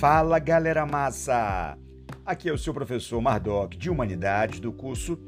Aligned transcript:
Fala 0.00 0.38
galera 0.38 0.86
massa! 0.86 1.76
Aqui 2.24 2.48
é 2.48 2.52
o 2.54 2.56
seu 2.56 2.72
professor 2.72 3.20
Mardoc 3.20 3.76
de 3.76 3.90
Humanidades 3.90 4.58
do 4.58 4.72
curso 4.72 5.18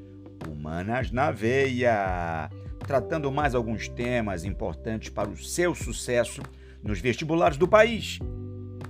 Humanas 0.49 1.11
na 1.11 1.31
Veia, 1.31 2.49
tratando 2.79 3.31
mais 3.31 3.55
alguns 3.55 3.87
temas 3.87 4.47
importantes 4.47 5.11
para 5.11 5.29
o 5.29 5.37
seu 5.37 5.75
sucesso 5.75 6.41
nos 6.83 7.01
vestibulares 7.01 7.59
do 7.59 7.69
país. 7.69 8.19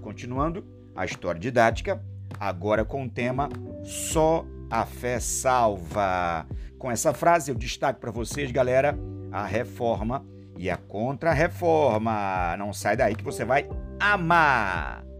Continuando 0.00 0.64
a 0.94 1.04
história 1.04 1.40
didática, 1.40 2.00
agora 2.38 2.84
com 2.84 3.04
o 3.04 3.10
tema 3.10 3.48
Só 3.82 4.46
a 4.70 4.86
fé 4.86 5.18
salva. 5.18 6.46
Com 6.78 6.92
essa 6.92 7.12
frase 7.12 7.50
eu 7.50 7.56
destaco 7.56 7.98
para 7.98 8.12
vocês, 8.12 8.52
galera, 8.52 8.96
a 9.32 9.44
reforma 9.44 10.24
e 10.56 10.70
a 10.70 10.76
contra-reforma. 10.76 12.56
Não 12.56 12.72
sai 12.72 12.96
daí 12.96 13.16
que 13.16 13.24
você 13.24 13.44
vai 13.44 13.68
amar. 13.98 15.11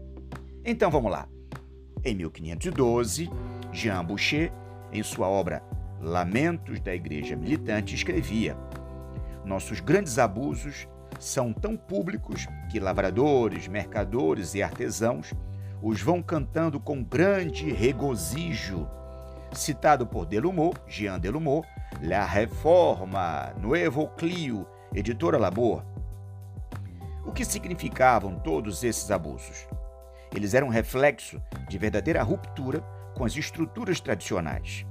Então 0.65 0.89
vamos 0.89 1.11
lá. 1.11 1.27
Em 2.05 2.15
1512, 2.15 3.29
Jean 3.73 4.03
Boucher, 4.05 4.51
em 4.93 5.03
sua 5.03 5.27
obra 5.27 5.61
Lamentos 5.99 6.79
da 6.79 6.95
Igreja 6.95 7.35
Militante, 7.35 7.93
escrevia: 7.93 8.57
Nossos 9.43 9.81
grandes 9.81 10.17
abusos 10.17 10.87
são 11.19 11.51
tão 11.51 11.75
públicos 11.75 12.47
que 12.71 12.79
lavradores, 12.79 13.67
mercadores 13.67 14.55
e 14.55 14.63
artesãos 14.63 15.33
os 15.81 16.01
vão 16.01 16.21
cantando 16.21 16.79
com 16.79 17.03
grande 17.03 17.69
regozijo. 17.71 18.87
Citado 19.51 20.07
por 20.07 20.25
Delumeau, 20.25 20.73
Jean 20.87 21.19
Delumeau, 21.19 21.63
La 22.01 22.25
Reforma, 22.25 23.53
Novo 23.59 24.07
Clio, 24.15 24.65
editora 24.93 25.37
Labor. 25.37 25.83
O 27.25 27.33
que 27.33 27.43
significavam 27.43 28.39
todos 28.39 28.83
esses 28.83 29.11
abusos? 29.11 29.67
Eles 30.35 30.53
eram 30.53 30.67
reflexo 30.69 31.41
de 31.69 31.77
verdadeira 31.77 32.23
ruptura 32.23 32.81
com 33.15 33.23
as 33.23 33.35
estruturas 33.35 33.99
tradicionais. 33.99 34.85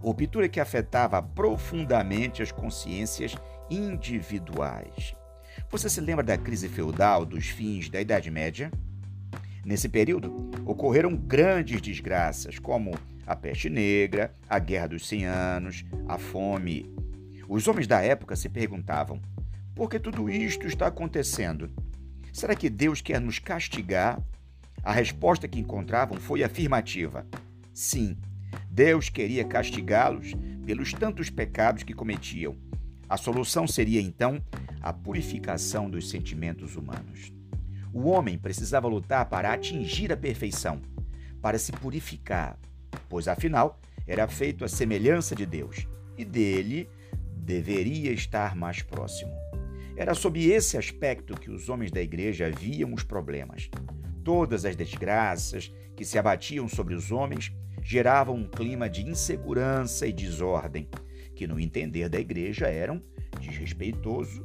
Ruptura 0.00 0.48
que 0.48 0.60
afetava 0.60 1.22
profundamente 1.22 2.42
as 2.42 2.52
consciências 2.52 3.34
individuais. 3.70 5.14
Você 5.70 5.88
se 5.88 6.00
lembra 6.00 6.24
da 6.24 6.36
crise 6.36 6.68
feudal 6.68 7.24
dos 7.24 7.48
fins 7.48 7.88
da 7.88 8.00
Idade 8.00 8.30
Média? 8.30 8.70
Nesse 9.64 9.88
período, 9.88 10.50
ocorreram 10.66 11.16
grandes 11.16 11.80
desgraças, 11.80 12.58
como 12.58 12.92
a 13.26 13.34
peste 13.34 13.70
negra, 13.70 14.32
a 14.48 14.58
Guerra 14.58 14.88
dos 14.88 15.08
Cem 15.08 15.24
Anos, 15.24 15.84
a 16.06 16.18
fome. 16.18 16.92
Os 17.48 17.66
homens 17.66 17.86
da 17.86 18.00
época 18.02 18.36
se 18.36 18.48
perguntavam: 18.48 19.20
por 19.74 19.88
que 19.88 19.98
tudo 19.98 20.28
isto 20.28 20.66
está 20.66 20.86
acontecendo? 20.86 21.70
Será 22.32 22.54
que 22.54 22.68
Deus 22.68 23.00
quer 23.00 23.20
nos 23.20 23.38
castigar 23.38 24.20
a 24.84 24.92
resposta 24.92 25.48
que 25.48 25.58
encontravam 25.58 26.18
foi 26.18 26.44
afirmativa. 26.44 27.26
Sim, 27.72 28.18
Deus 28.70 29.08
queria 29.08 29.44
castigá-los 29.44 30.34
pelos 30.66 30.92
tantos 30.92 31.30
pecados 31.30 31.82
que 31.82 31.94
cometiam. 31.94 32.54
A 33.08 33.16
solução 33.16 33.66
seria 33.66 34.00
então 34.00 34.42
a 34.82 34.92
purificação 34.92 35.88
dos 35.88 36.10
sentimentos 36.10 36.76
humanos. 36.76 37.32
O 37.92 38.08
homem 38.08 38.36
precisava 38.36 38.86
lutar 38.86 39.24
para 39.26 39.52
atingir 39.52 40.12
a 40.12 40.16
perfeição, 40.16 40.82
para 41.40 41.58
se 41.58 41.72
purificar, 41.72 42.58
pois 43.08 43.26
afinal 43.26 43.80
era 44.06 44.28
feito 44.28 44.64
à 44.64 44.68
semelhança 44.68 45.34
de 45.34 45.46
Deus 45.46 45.86
e 46.18 46.24
dele 46.24 46.88
deveria 47.34 48.12
estar 48.12 48.54
mais 48.54 48.82
próximo. 48.82 49.32
Era 49.96 50.12
sob 50.12 50.44
esse 50.44 50.76
aspecto 50.76 51.38
que 51.38 51.50
os 51.50 51.68
homens 51.68 51.90
da 51.90 52.02
igreja 52.02 52.50
viam 52.50 52.92
os 52.92 53.02
problemas. 53.02 53.70
Todas 54.24 54.64
as 54.64 54.74
desgraças 54.74 55.70
que 55.94 56.04
se 56.04 56.18
abatiam 56.18 56.66
sobre 56.66 56.94
os 56.94 57.12
homens 57.12 57.52
geravam 57.82 58.36
um 58.36 58.48
clima 58.48 58.88
de 58.88 59.06
insegurança 59.06 60.06
e 60.06 60.12
desordem, 60.12 60.88
que, 61.36 61.46
no 61.46 61.60
entender 61.60 62.08
da 62.08 62.18
igreja, 62.18 62.66
eram 62.66 63.02
desrespeitoso 63.38 64.44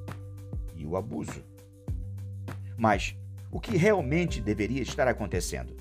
e 0.75 0.85
o 0.85 0.97
abuso. 0.97 1.43
Mas 2.77 3.15
o 3.49 3.59
que 3.59 3.77
realmente 3.77 4.41
deveria 4.41 4.81
estar 4.81 5.07
acontecendo? 5.07 5.75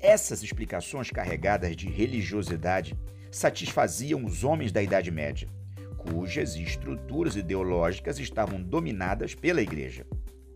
Essas 0.00 0.42
explicações 0.42 1.10
carregadas 1.10 1.76
de 1.76 1.88
religiosidade 1.88 2.98
satisfaziam 3.30 4.24
os 4.24 4.42
homens 4.42 4.72
da 4.72 4.82
Idade 4.82 5.10
Média, 5.10 5.48
cujas 5.96 6.56
estruturas 6.56 7.36
ideológicas 7.36 8.18
estavam 8.18 8.60
dominadas 8.60 9.34
pela 9.34 9.62
Igreja. 9.62 10.06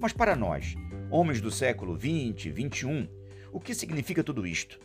Mas 0.00 0.12
para 0.12 0.34
nós, 0.34 0.74
homens 1.12 1.42
do 1.42 1.50
século 1.50 1.94
20, 1.94 2.50
21, 2.50 3.06
o 3.52 3.60
que 3.60 3.74
significa 3.74 4.24
tudo 4.24 4.46
isto? 4.46 4.80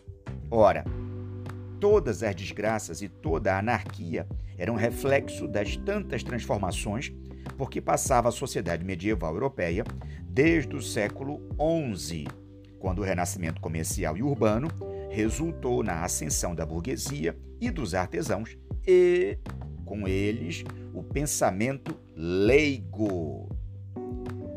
Ora, 0.52 0.84
todas 1.80 2.22
as 2.22 2.36
desgraças 2.36 3.02
e 3.02 3.08
toda 3.08 3.54
a 3.54 3.60
anarquia 3.60 4.28
eram 4.58 4.76
reflexo 4.76 5.48
das 5.48 5.78
tantas 5.78 6.24
transformações 6.24 7.14
por 7.58 7.70
que 7.70 7.80
passava 7.80 8.28
a 8.28 8.32
sociedade 8.32 8.84
medieval 8.84 9.34
europeia 9.34 9.86
desde 10.28 10.76
o 10.76 10.82
século 10.82 11.40
XI, 11.96 12.28
quando 12.78 13.00
o 13.00 13.04
renascimento 13.04 13.62
comercial 13.62 14.18
e 14.18 14.22
urbano 14.22 14.68
resultou 15.10 15.82
na 15.82 16.04
ascensão 16.04 16.54
da 16.54 16.66
burguesia 16.66 17.38
e 17.62 17.72
dos 17.72 17.96
artesãos 17.96 18.58
e, 18.86 19.38
com 19.86 20.06
eles, 20.06 20.66
o 20.94 21.02
pensamento 21.02 21.98
leigo. 22.14 23.48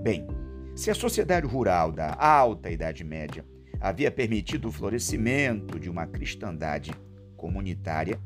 Bem, 0.03 0.27
se 0.75 0.91
a 0.91 0.95
sociedade 0.95 1.47
rural 1.47 1.93
da 1.93 2.15
Alta 2.15 2.71
Idade 2.71 3.05
Média 3.05 3.45
havia 3.81 4.11
permitido 4.11 4.69
o 4.69 4.73
florescimento 4.73 5.79
de 5.79 5.91
uma 5.91 6.07
cristandade 6.07 6.93
comunitária, 7.37 8.21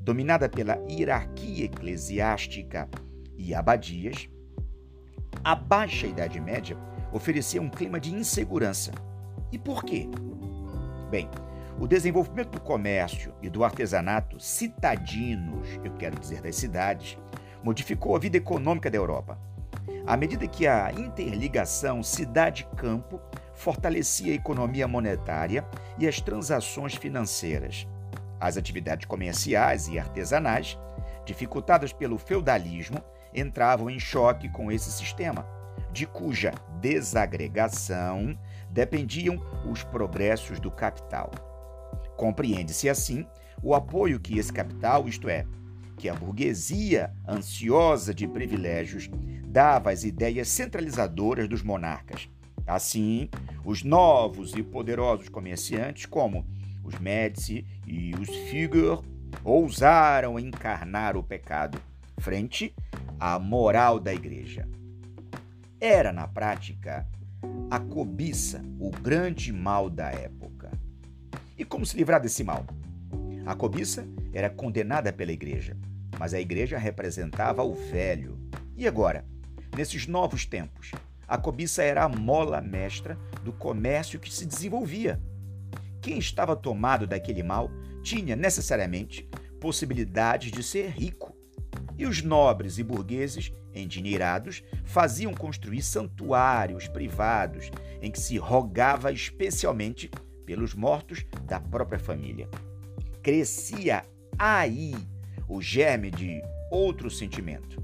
dominada 0.00 0.48
pela 0.48 0.78
hierarquia 0.90 1.64
eclesiástica 1.64 2.88
e 3.36 3.54
abadias, 3.54 4.28
a 5.42 5.54
Baixa 5.54 6.06
Idade 6.06 6.40
Média 6.40 6.76
oferecia 7.12 7.60
um 7.60 7.68
clima 7.68 8.00
de 8.00 8.14
insegurança. 8.14 8.92
E 9.52 9.58
por 9.58 9.84
quê? 9.84 10.08
Bem, 11.10 11.28
o 11.78 11.86
desenvolvimento 11.86 12.52
do 12.52 12.60
comércio 12.60 13.34
e 13.42 13.48
do 13.48 13.62
artesanato 13.62 14.40
citadinos, 14.40 15.68
eu 15.84 15.92
quero 15.94 16.18
dizer 16.18 16.40
das 16.40 16.56
cidades, 16.56 17.18
modificou 17.62 18.16
a 18.16 18.18
vida 18.18 18.36
econômica 18.36 18.90
da 18.90 18.96
Europa 18.96 19.38
à 20.06 20.16
medida 20.16 20.46
que 20.46 20.66
a 20.66 20.92
interligação 20.92 22.02
cidade-campo 22.02 23.20
fortalecia 23.54 24.32
a 24.32 24.36
economia 24.36 24.86
monetária 24.86 25.66
e 25.98 26.06
as 26.06 26.20
transações 26.20 26.94
financeiras. 26.94 27.86
As 28.40 28.56
atividades 28.56 29.06
comerciais 29.06 29.88
e 29.88 29.98
artesanais, 29.98 30.78
dificultadas 31.24 31.92
pelo 31.92 32.18
feudalismo, 32.18 33.02
entravam 33.34 33.88
em 33.88 33.98
choque 33.98 34.48
com 34.48 34.70
esse 34.70 34.92
sistema, 34.92 35.46
de 35.92 36.06
cuja 36.06 36.52
desagregação 36.80 38.38
dependiam 38.70 39.40
os 39.70 39.82
progressos 39.82 40.60
do 40.60 40.70
capital. 40.70 41.30
Compreende-se 42.16 42.88
assim 42.88 43.26
o 43.62 43.74
apoio 43.74 44.20
que 44.20 44.38
esse 44.38 44.52
capital, 44.52 45.08
isto 45.08 45.28
é, 45.28 45.46
que 45.96 46.08
a 46.08 46.14
burguesia 46.14 47.12
ansiosa 47.26 48.14
de 48.14 48.26
privilégios 48.26 49.08
dava 49.46 49.90
às 49.90 50.04
ideias 50.04 50.48
centralizadoras 50.48 51.48
dos 51.48 51.62
monarcas. 51.62 52.28
Assim, 52.66 53.28
os 53.64 53.82
novos 53.82 54.54
e 54.54 54.62
poderosos 54.62 55.28
comerciantes, 55.28 56.06
como 56.06 56.46
os 56.82 56.98
Médici 56.98 57.64
e 57.86 58.14
os 58.14 58.28
Fugger, 58.28 58.98
ousaram 59.42 60.38
encarnar 60.38 61.16
o 61.16 61.22
pecado 61.22 61.78
frente 62.18 62.74
à 63.18 63.38
moral 63.38 64.00
da 64.00 64.14
igreja. 64.14 64.68
Era, 65.80 66.12
na 66.12 66.26
prática, 66.26 67.06
a 67.70 67.78
cobiça 67.78 68.64
o 68.78 68.90
grande 68.90 69.52
mal 69.52 69.90
da 69.90 70.10
época. 70.10 70.70
E 71.56 71.64
como 71.64 71.84
se 71.84 71.96
livrar 71.96 72.20
desse 72.20 72.42
mal? 72.42 72.64
A 73.46 73.54
cobiça 73.54 74.08
era 74.32 74.48
condenada 74.48 75.12
pela 75.12 75.30
igreja, 75.30 75.76
mas 76.18 76.32
a 76.32 76.40
igreja 76.40 76.78
representava 76.78 77.62
o 77.62 77.74
velho. 77.74 78.38
E 78.74 78.88
agora? 78.88 79.22
Nesses 79.76 80.06
novos 80.06 80.46
tempos, 80.46 80.92
a 81.28 81.36
cobiça 81.36 81.82
era 81.82 82.04
a 82.04 82.08
mola 82.08 82.62
mestra 82.62 83.18
do 83.42 83.52
comércio 83.52 84.18
que 84.18 84.32
se 84.32 84.46
desenvolvia. 84.46 85.20
Quem 86.00 86.18
estava 86.18 86.56
tomado 86.56 87.06
daquele 87.06 87.42
mal 87.42 87.70
tinha 88.02 88.34
necessariamente 88.34 89.28
possibilidades 89.60 90.50
de 90.50 90.62
ser 90.62 90.88
rico. 90.88 91.36
E 91.98 92.06
os 92.06 92.22
nobres 92.22 92.78
e 92.78 92.82
burgueses, 92.82 93.52
endinheirados, 93.74 94.62
faziam 94.84 95.34
construir 95.34 95.82
santuários 95.82 96.88
privados 96.88 97.70
em 98.00 98.10
que 98.10 98.20
se 98.20 98.38
rogava 98.38 99.12
especialmente 99.12 100.10
pelos 100.46 100.74
mortos 100.74 101.26
da 101.44 101.60
própria 101.60 101.98
família. 101.98 102.48
Crescia 103.24 104.04
aí 104.38 104.94
o 105.48 105.60
germe 105.62 106.10
de 106.10 106.42
outro 106.70 107.10
sentimento, 107.10 107.82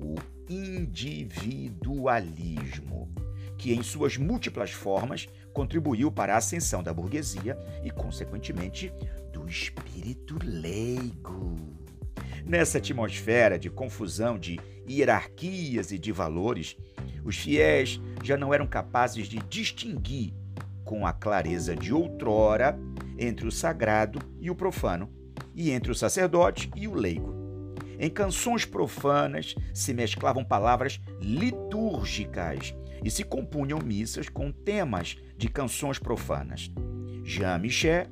o 0.00 0.14
individualismo, 0.48 3.12
que 3.58 3.74
em 3.74 3.82
suas 3.82 4.16
múltiplas 4.16 4.70
formas 4.70 5.28
contribuiu 5.52 6.10
para 6.10 6.32
a 6.32 6.38
ascensão 6.38 6.82
da 6.82 6.94
burguesia 6.94 7.58
e, 7.84 7.90
consequentemente, 7.90 8.90
do 9.30 9.46
espírito 9.46 10.38
leigo. 10.42 11.58
Nessa 12.46 12.78
atmosfera 12.78 13.58
de 13.58 13.68
confusão 13.68 14.38
de 14.38 14.58
hierarquias 14.88 15.92
e 15.92 15.98
de 15.98 16.12
valores, 16.12 16.78
os 17.22 17.36
fiéis 17.36 18.00
já 18.24 18.38
não 18.38 18.54
eram 18.54 18.66
capazes 18.66 19.28
de 19.28 19.38
distinguir 19.50 20.32
com 20.88 21.06
a 21.06 21.12
clareza 21.12 21.76
de 21.76 21.92
outrora 21.92 22.80
entre 23.18 23.46
o 23.46 23.52
sagrado 23.52 24.18
e 24.40 24.50
o 24.50 24.54
profano, 24.54 25.06
e 25.54 25.70
entre 25.70 25.92
o 25.92 25.94
sacerdote 25.94 26.70
e 26.74 26.88
o 26.88 26.94
leigo. 26.94 27.36
Em 27.98 28.08
canções 28.08 28.64
profanas 28.64 29.54
se 29.74 29.92
mesclavam 29.92 30.42
palavras 30.42 30.98
litúrgicas 31.20 32.74
e 33.04 33.10
se 33.10 33.22
compunham 33.22 33.80
missas 33.84 34.30
com 34.30 34.50
temas 34.50 35.18
de 35.36 35.50
canções 35.50 35.98
profanas. 35.98 36.70
Jean 37.22 37.58
Michel, 37.58 38.06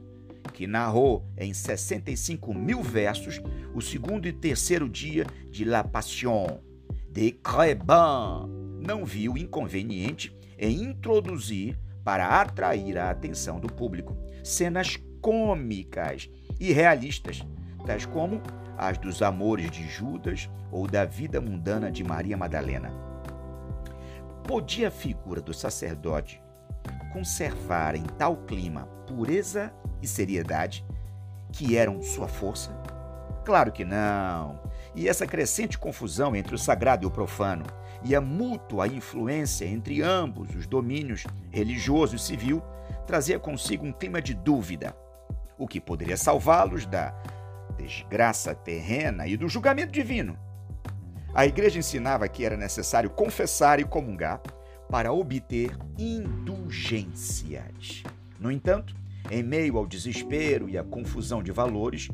que 0.53 0.67
narrou 0.67 1.27
em 1.39 1.55
65 1.55 2.53
mil 2.53 2.83
versos 2.83 3.41
o 3.75 3.81
segundo 3.81 4.29
e 4.29 4.33
terceiro 4.35 4.87
dia 4.87 5.25
de 5.51 5.65
La 5.65 5.83
Passion 5.83 6.61
de 7.11 7.33
Crébin, 7.33 8.85
não 8.87 9.03
viu 9.07 9.39
inconveniente 9.39 10.37
em 10.59 10.83
introduzir, 10.83 11.79
para 12.07 12.41
atrair 12.41 12.97
a 12.99 13.11
atenção 13.11 13.59
do 13.59 13.67
público, 13.67 14.17
cenas 14.45 14.97
cômicas 15.21 16.31
e 16.61 16.73
realistas, 16.73 17.45
tais 17.85 18.07
como 18.07 18.41
as 18.79 18.97
dos 18.97 19.23
amores 19.23 19.73
de 19.73 19.89
Judas 19.89 20.49
ou 20.71 20.87
da 20.87 21.05
vida 21.05 21.41
mundana 21.41 21.91
de 21.91 22.05
Maria 22.05 22.37
Madalena. 22.37 22.93
Podia 24.45 24.87
a 24.87 24.91
figura 24.91 25.41
do 25.41 25.53
sacerdote 25.53 26.41
conservar 27.13 27.97
em 27.97 28.05
tal 28.05 28.37
clima 28.37 28.87
pureza 29.09 29.73
e 30.01 30.07
seriedade 30.07 30.87
que 31.51 31.77
eram 31.77 32.01
sua 32.03 32.29
força? 32.29 32.71
Claro 33.45 33.73
que 33.73 33.85
não. 33.85 34.61
E 34.95 35.09
essa 35.09 35.27
crescente 35.27 35.77
confusão 35.77 36.37
entre 36.37 36.55
o 36.55 36.59
sagrado 36.59 37.05
e 37.05 37.09
o 37.09 37.11
profano 37.11 37.65
e 38.09 38.15
a 38.15 38.21
mútua 38.21 38.87
influência 38.87 39.65
entre 39.65 40.01
ambos 40.01 40.55
os 40.55 40.65
domínios, 40.65 41.25
religioso 41.51 42.15
e 42.15 42.21
civil, 42.21 42.63
trazia 43.05 43.37
consigo 43.37 43.85
um 43.85 43.93
clima 43.93 44.23
de 44.23 44.33
dúvida, 44.33 44.97
o 45.59 45.67
que 45.67 45.81
poderia 45.81 46.17
salvá-los 46.17 46.87
da 46.87 47.11
desgraça 47.77 48.55
terrena 48.55 49.27
e 49.27 49.37
do 49.37 49.49
julgamento 49.49 49.91
divino. 49.91 50.39
A 51.35 51.47
igreja 51.47 51.81
ensinava 51.81 52.29
que 52.29 52.45
era 52.45 52.57
necessário 52.57 53.11
confessar 53.11 53.81
e 53.81 53.85
comungar 53.85 54.41
para 54.89 55.13
obter 55.13 55.77
indulgências. 55.99 58.05
No 58.39 58.53
entanto, 58.53 58.95
em 59.29 59.43
meio 59.43 59.79
ao 59.79 59.87
desespero 59.87 60.69
e 60.69 60.79
à 60.79 60.85
confusão 60.85 61.43
de 61.43 61.51
valores, 61.51 62.07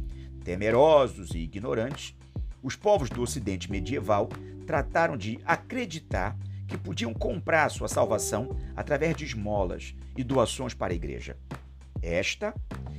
temerosos 0.42 1.34
e 1.34 1.40
ignorantes, 1.40 2.16
os 2.62 2.76
povos 2.76 3.10
do 3.10 3.20
Ocidente 3.20 3.70
medieval 3.70 4.30
trataram 4.62 5.16
de 5.16 5.38
acreditar 5.44 6.36
que 6.66 6.78
podiam 6.78 7.12
comprar 7.12 7.70
sua 7.70 7.88
salvação 7.88 8.56
através 8.74 9.14
de 9.14 9.24
esmolas 9.24 9.94
e 10.16 10.24
doações 10.24 10.72
para 10.72 10.92
a 10.92 10.96
igreja. 10.96 11.36
Esta, 12.00 12.54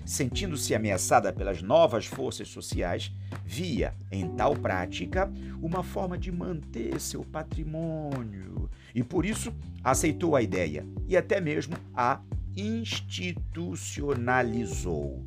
sentindo-se 0.05 0.75
ameaçada 0.75 1.33
pelas 1.33 1.61
novas 1.61 2.05
forças 2.05 2.49
sociais, 2.49 3.11
via 3.43 3.93
em 4.11 4.29
tal 4.35 4.55
prática 4.55 5.31
uma 5.61 5.83
forma 5.83 6.17
de 6.17 6.31
manter 6.31 7.01
seu 7.01 7.23
patrimônio 7.23 8.69
e 8.93 9.03
por 9.03 9.25
isso 9.25 9.53
aceitou 9.83 10.35
a 10.35 10.41
ideia 10.41 10.85
e 11.07 11.17
até 11.17 11.41
mesmo 11.41 11.75
a 11.93 12.21
institucionalizou. 12.55 15.25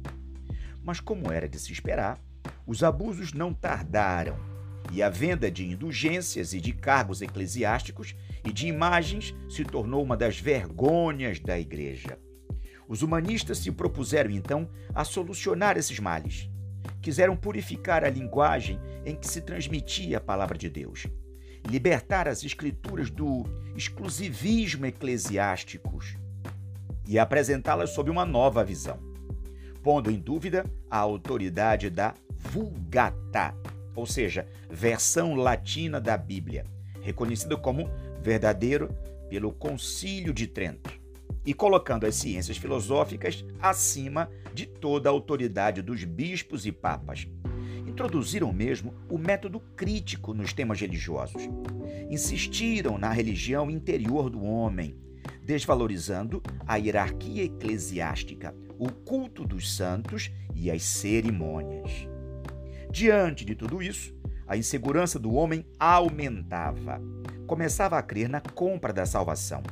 Mas, 0.83 1.01
como 1.01 1.33
era 1.33 1.49
de 1.49 1.59
se 1.59 1.73
esperar, 1.73 2.19
os 2.65 2.85
abusos 2.85 3.33
não 3.33 3.53
tardaram 3.53 4.37
e 4.93 5.03
a 5.03 5.09
venda 5.09 5.51
de 5.51 5.67
indulgências 5.67 6.53
e 6.53 6.61
de 6.61 6.73
cargos 6.73 7.21
eclesiásticos 7.23 8.15
e 8.45 8.53
de 8.53 8.67
imagens 8.67 9.35
se 9.49 9.65
tornou 9.65 10.03
uma 10.03 10.17
das 10.17 10.39
vergonhas 10.39 11.41
da 11.41 11.59
igreja. 11.59 12.19
Os 12.89 13.03
humanistas 13.03 13.59
se 13.59 13.71
propuseram 13.73 14.31
então 14.31 14.69
a 14.95 15.05
solucionar 15.05 15.77
esses 15.77 15.99
males. 15.99 16.49
Quiseram 17.03 17.37
purificar 17.37 18.05
a 18.05 18.11
linguagem 18.11 18.81
em 19.05 19.17
que 19.17 19.27
se 19.27 19.41
transmitia 19.41 20.19
a 20.19 20.21
palavra 20.21 20.57
de 20.57 20.69
Deus, 20.69 21.07
libertar 21.69 22.29
as 22.29 22.45
escrituras 22.45 23.11
do 23.11 23.45
exclusivismo 23.77 24.87
eclesiástico 24.87 25.99
e 27.07 27.19
apresentá-las 27.19 27.91
sob 27.91 28.11
uma 28.11 28.25
nova 28.25 28.65
visão, 28.65 28.99
pondo 29.83 30.11
em 30.11 30.19
dúvida 30.19 30.65
a 30.91 30.99
autoridade 30.99 31.91
da 31.91 32.15
Vulgata, 32.39 33.55
ou 33.97 34.07
seja, 34.07 34.47
versão 34.71 35.35
latina 35.35 36.01
da 36.01 36.17
Bíblia, 36.17 36.65
reconhecida 37.01 37.57
como 37.57 37.91
verdadeiro 38.21 38.95
pelo 39.29 39.51
Concílio 39.51 40.33
de 40.33 40.47
Trento, 40.47 41.01
e 41.45 41.55
colocando 41.55 42.05
as 42.05 42.17
ciências 42.17 42.59
filosóficas 42.59 43.45
acima 43.61 44.29
de 44.53 44.67
toda 44.67 45.09
a 45.09 45.13
autoridade 45.13 45.81
dos 45.81 46.05
bispos 46.05 46.67
e 46.67 46.73
papas. 46.73 47.27
Introduziram 47.87 48.53
mesmo 48.53 48.93
o 49.09 49.17
método 49.17 49.61
crítico 49.75 50.35
nos 50.35 50.53
temas 50.53 50.81
religiosos. 50.81 51.43
Insistiram 52.11 52.99
na 52.99 53.11
religião 53.13 53.71
interior 53.71 54.29
do 54.29 54.43
homem, 54.43 54.97
desvalorizando 55.43 56.43
a 56.67 56.77
hierarquia 56.77 57.45
eclesiástica, 57.45 58.55
o 58.79 58.91
culto 58.91 59.47
dos 59.47 59.75
santos 59.75 60.31
e 60.55 60.71
as 60.71 60.83
cerimônias. 60.83 62.09
Diante 62.97 63.45
de 63.45 63.55
tudo 63.55 63.83
isso, 63.83 64.15
a 64.49 64.57
insegurança 64.57 65.19
do 65.19 65.35
homem 65.35 65.67
aumentava. 65.79 66.99
Começava 67.47 67.99
a 67.99 68.03
crer 68.03 68.27
na 68.27 68.41
compra 68.41 68.91
da 68.91 69.05
salvação. 69.05 69.63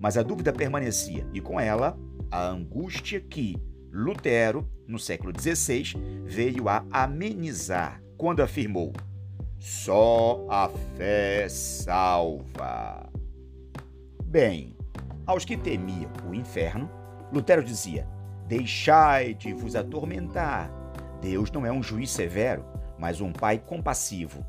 Mas 0.00 0.16
a 0.18 0.22
dúvida 0.24 0.52
permanecia, 0.52 1.24
e 1.32 1.40
com 1.40 1.60
ela, 1.60 1.96
a 2.28 2.44
angústia 2.44 3.20
que 3.20 3.56
Lutero, 3.92 4.68
no 4.84 4.98
século 4.98 5.32
XVI, 5.32 5.94
veio 6.24 6.68
a 6.68 6.84
amenizar 6.90 8.02
quando 8.18 8.42
afirmou: 8.42 8.92
só 9.60 10.44
a 10.50 10.68
fé 10.96 11.48
salva. 11.48 13.08
Bem, 14.24 14.76
aos 15.24 15.44
que 15.44 15.56
temiam 15.56 16.10
o 16.28 16.34
inferno, 16.34 16.90
Lutero 17.32 17.62
dizia: 17.62 18.08
Deixai 18.48 19.34
de 19.34 19.52
vos 19.52 19.76
atormentar 19.76 20.75
Deus 21.20 21.50
não 21.50 21.66
é 21.66 21.72
um 21.72 21.82
juiz 21.82 22.10
severo, 22.10 22.64
mas 22.98 23.20
um 23.20 23.32
pai 23.32 23.58
compassivo. 23.58 24.44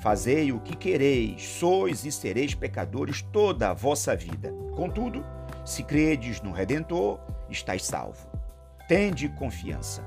Fazei 0.00 0.50
o 0.50 0.60
que 0.60 0.76
quereis, 0.76 1.42
sois 1.42 2.04
e 2.04 2.12
sereis 2.12 2.54
pecadores 2.54 3.20
toda 3.20 3.70
a 3.70 3.74
vossa 3.74 4.16
vida. 4.16 4.50
Contudo, 4.74 5.24
se 5.64 5.82
credes 5.82 6.40
no 6.40 6.52
Redentor, 6.52 7.20
estáis 7.50 7.84
salvo. 7.84 8.26
Tende 8.88 9.28
confiança. 9.28 10.02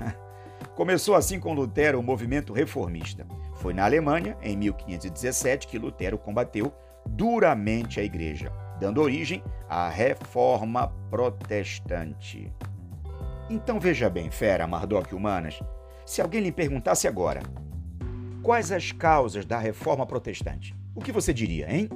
Começou 0.74 1.14
assim 1.14 1.38
com 1.38 1.52
Lutero 1.52 2.00
o 2.00 2.02
movimento 2.02 2.52
reformista. 2.52 3.26
Foi 3.56 3.74
na 3.74 3.84
Alemanha, 3.84 4.36
em 4.40 4.56
1517, 4.56 5.66
que 5.66 5.78
Lutero 5.78 6.16
combateu 6.16 6.72
duramente 7.06 8.00
a 8.00 8.02
igreja, 8.02 8.50
dando 8.80 9.00
origem 9.02 9.44
à 9.68 9.88
Reforma 9.88 10.88
Protestante. 11.10 12.52
Então 13.52 13.78
veja 13.78 14.08
bem, 14.08 14.30
fera 14.30 14.66
Mardoc 14.66 15.12
Humanas, 15.12 15.60
se 16.06 16.22
alguém 16.22 16.40
lhe 16.40 16.50
perguntasse 16.50 17.06
agora, 17.06 17.42
quais 18.42 18.72
as 18.72 18.92
causas 18.92 19.44
da 19.44 19.58
reforma 19.58 20.06
protestante? 20.06 20.74
O 20.94 21.02
que 21.02 21.12
você 21.12 21.34
diria, 21.34 21.70
hein? 21.70 21.86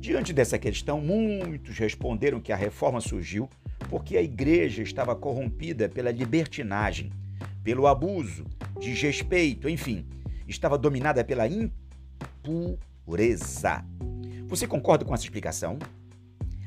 Diante 0.00 0.32
dessa 0.32 0.58
questão, 0.58 1.02
muitos 1.02 1.76
responderam 1.76 2.40
que 2.40 2.50
a 2.50 2.56
reforma 2.56 2.98
surgiu 2.98 3.46
porque 3.90 4.16
a 4.16 4.22
igreja 4.22 4.82
estava 4.82 5.14
corrompida 5.14 5.86
pela 5.86 6.10
libertinagem, 6.10 7.12
pelo 7.62 7.86
abuso, 7.86 8.46
desrespeito, 8.80 9.68
enfim, 9.68 10.06
estava 10.48 10.78
dominada 10.78 11.22
pela 11.22 11.46
impureza. 11.46 11.84
Você 14.46 14.66
concorda 14.66 15.04
com 15.04 15.12
essa 15.12 15.24
explicação? 15.24 15.78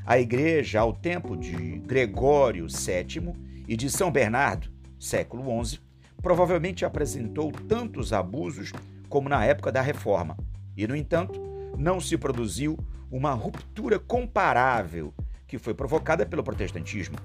A 0.06 0.20
igreja, 0.20 0.82
ao 0.82 0.94
tempo 0.94 1.36
de 1.36 1.80
Gregório 1.80 2.68
VII, 2.68 3.45
e 3.68 3.76
de 3.76 3.90
São 3.90 4.12
Bernardo, 4.12 4.70
século 5.00 5.64
XI, 5.64 5.80
provavelmente 6.22 6.86
apresentou 6.86 7.52
tantos 7.52 8.14
abusos 8.14 8.72
como 9.10 9.30
na 9.30 9.46
época 9.46 9.72
da 9.72 9.82
Reforma, 9.82 10.38
e, 10.76 10.88
no 10.88 10.96
entanto, 10.96 11.40
não 11.78 12.00
se 12.00 12.18
produziu 12.18 12.78
uma 13.12 13.34
ruptura 13.34 14.00
comparável 14.00 15.14
que 15.48 15.58
foi 15.58 15.74
provocada 15.74 16.26
pelo 16.26 16.44
protestantismo. 16.44 17.16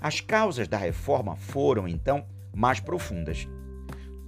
As 0.00 0.20
causas 0.20 0.68
da 0.68 0.76
reforma 0.76 1.36
foram, 1.36 1.88
então, 1.88 2.26
mais 2.54 2.80
profundas. 2.80 3.48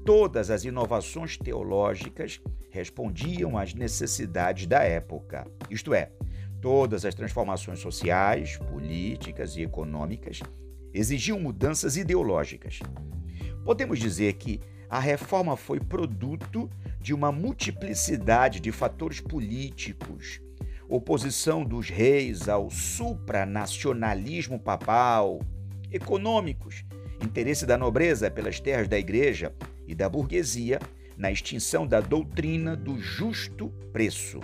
Todas 0.04 0.50
as 0.50 0.64
inovações 0.64 1.36
teológicas 1.36 2.40
respondiam 2.70 3.56
às 3.56 3.74
necessidades 3.74 4.66
da 4.66 4.82
época, 4.82 5.46
isto 5.70 5.94
é, 5.94 6.10
Todas 6.62 7.04
as 7.04 7.12
transformações 7.12 7.80
sociais, 7.80 8.56
políticas 8.56 9.56
e 9.56 9.62
econômicas 9.62 10.40
exigiam 10.92 11.38
mudanças 11.40 11.96
ideológicas. 11.96 12.80
Podemos 13.64 13.98
dizer 13.98 14.34
que 14.34 14.60
a 14.88 14.98
reforma 14.98 15.56
foi 15.56 15.80
produto 15.80 16.68
de 17.00 17.14
uma 17.14 17.32
multiplicidade 17.32 18.60
de 18.60 18.70
fatores 18.70 19.20
políticos, 19.20 20.40
oposição 20.88 21.64
dos 21.64 21.88
reis 21.88 22.48
ao 22.48 22.70
supranacionalismo 22.70 24.58
papal, 24.58 25.40
econômicos, 25.90 26.84
interesse 27.22 27.64
da 27.64 27.78
nobreza 27.78 28.30
pelas 28.30 28.60
terras 28.60 28.88
da 28.88 28.98
igreja 28.98 29.54
e 29.86 29.94
da 29.94 30.08
burguesia 30.08 30.78
na 31.16 31.30
extinção 31.30 31.86
da 31.86 32.00
doutrina 32.00 32.76
do 32.76 32.98
justo 32.98 33.70
preço, 33.92 34.40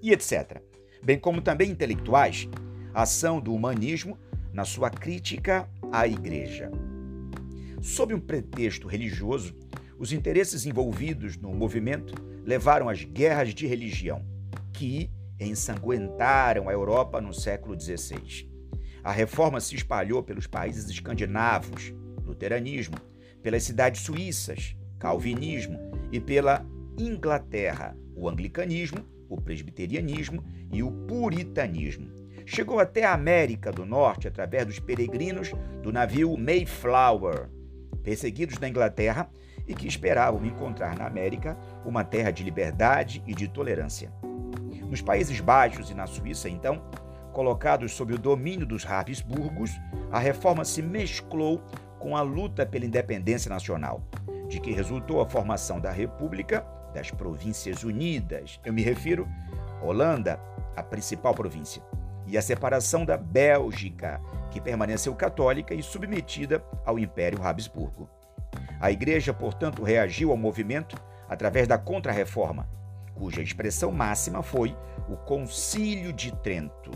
e 0.00 0.12
etc. 0.12 0.62
Bem 1.02 1.18
como 1.18 1.42
também 1.42 1.70
intelectuais, 1.70 2.48
ação 2.94 3.40
do 3.40 3.52
humanismo 3.52 4.18
na 4.54 4.64
sua 4.64 4.88
crítica 4.88 5.68
à 5.92 6.06
igreja. 6.06 6.70
Sob 7.82 8.14
um 8.14 8.20
pretexto 8.20 8.86
religioso, 8.86 9.54
os 9.98 10.12
interesses 10.12 10.64
envolvidos 10.64 11.36
no 11.36 11.52
movimento 11.52 12.14
levaram 12.44 12.88
às 12.88 13.04
guerras 13.04 13.52
de 13.52 13.66
religião, 13.66 14.24
que 14.72 15.10
ensanguentaram 15.40 16.68
a 16.68 16.72
Europa 16.72 17.20
no 17.20 17.34
século 17.34 17.78
XVI. 17.78 18.48
A 19.02 19.10
reforma 19.10 19.60
se 19.60 19.74
espalhou 19.74 20.22
pelos 20.22 20.46
países 20.46 20.88
escandinavos, 20.88 21.92
luteranismo, 22.24 22.96
pelas 23.42 23.64
cidades 23.64 24.02
suíças, 24.02 24.76
calvinismo, 24.98 25.78
e 26.12 26.20
pela 26.20 26.64
Inglaterra, 26.96 27.96
o 28.14 28.28
anglicanismo, 28.28 29.04
o 29.28 29.40
presbiterianismo 29.40 30.44
e 30.72 30.82
o 30.82 30.92
puritanismo. 30.92 32.23
Chegou 32.46 32.78
até 32.78 33.04
a 33.04 33.14
América 33.14 33.72
do 33.72 33.86
Norte 33.86 34.28
através 34.28 34.66
dos 34.66 34.78
peregrinos 34.78 35.52
do 35.82 35.90
navio 35.90 36.36
Mayflower, 36.36 37.48
perseguidos 38.02 38.58
na 38.58 38.68
Inglaterra 38.68 39.30
e 39.66 39.74
que 39.74 39.88
esperavam 39.88 40.44
encontrar 40.44 40.96
na 40.96 41.06
América 41.06 41.56
uma 41.84 42.04
terra 42.04 42.30
de 42.30 42.44
liberdade 42.44 43.22
e 43.26 43.34
de 43.34 43.48
tolerância. 43.48 44.12
Nos 44.90 45.00
Países 45.00 45.40
Baixos 45.40 45.90
e 45.90 45.94
na 45.94 46.06
Suíça, 46.06 46.48
então, 46.48 46.82
colocados 47.32 47.92
sob 47.92 48.12
o 48.12 48.18
domínio 48.18 48.66
dos 48.66 48.86
Habsburgos, 48.86 49.70
a 50.12 50.18
reforma 50.18 50.64
se 50.64 50.82
mesclou 50.82 51.62
com 51.98 52.16
a 52.16 52.20
luta 52.20 52.66
pela 52.66 52.84
independência 52.84 53.48
nacional, 53.48 54.06
de 54.48 54.60
que 54.60 54.70
resultou 54.70 55.22
a 55.22 55.28
formação 55.28 55.80
da 55.80 55.90
República 55.90 56.64
das 56.92 57.10
Províncias 57.10 57.82
Unidas. 57.82 58.60
Eu 58.64 58.72
me 58.72 58.82
refiro 58.82 59.26
Holanda, 59.82 60.38
a 60.76 60.82
principal 60.82 61.34
província, 61.34 61.82
e 62.34 62.36
a 62.36 62.42
separação 62.42 63.04
da 63.04 63.16
Bélgica, 63.16 64.20
que 64.50 64.60
permaneceu 64.60 65.14
católica 65.14 65.72
e 65.72 65.80
submetida 65.80 66.64
ao 66.84 66.98
Império 66.98 67.40
Habsburgo. 67.40 68.10
A 68.80 68.90
Igreja, 68.90 69.32
portanto, 69.32 69.84
reagiu 69.84 70.32
ao 70.32 70.36
movimento 70.36 71.00
através 71.28 71.68
da 71.68 71.78
Contra-Reforma, 71.78 72.68
cuja 73.14 73.40
expressão 73.40 73.92
máxima 73.92 74.42
foi 74.42 74.76
o 75.08 75.16
Concílio 75.16 76.12
de 76.12 76.34
Trento. 76.38 76.90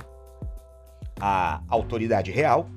A 1.21 1.63
autoridade 1.69 2.33
real, 2.33 2.69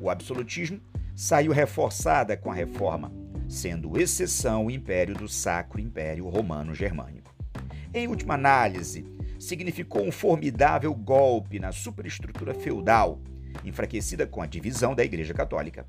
o 0.00 0.08
absolutismo, 0.08 0.80
saiu 1.14 1.52
reforçada 1.52 2.34
com 2.34 2.50
a 2.50 2.54
reforma, 2.54 3.12
sendo 3.46 4.00
exceção 4.00 4.64
o 4.64 4.70
império 4.70 5.14
do 5.14 5.28
Sacro 5.28 5.78
Império 5.78 6.26
Romano 6.30 6.74
Germânico. 6.74 7.34
Em 7.92 8.08
última 8.08 8.32
análise, 8.32 9.04
significou 9.38 10.06
um 10.06 10.12
formidável 10.12 10.94
golpe 10.94 11.58
na 11.58 11.72
superestrutura 11.72 12.54
feudal, 12.54 13.20
enfraquecida 13.64 14.26
com 14.26 14.42
a 14.42 14.46
divisão 14.46 14.94
da 14.94 15.04
Igreja 15.04 15.34
Católica. 15.34 15.86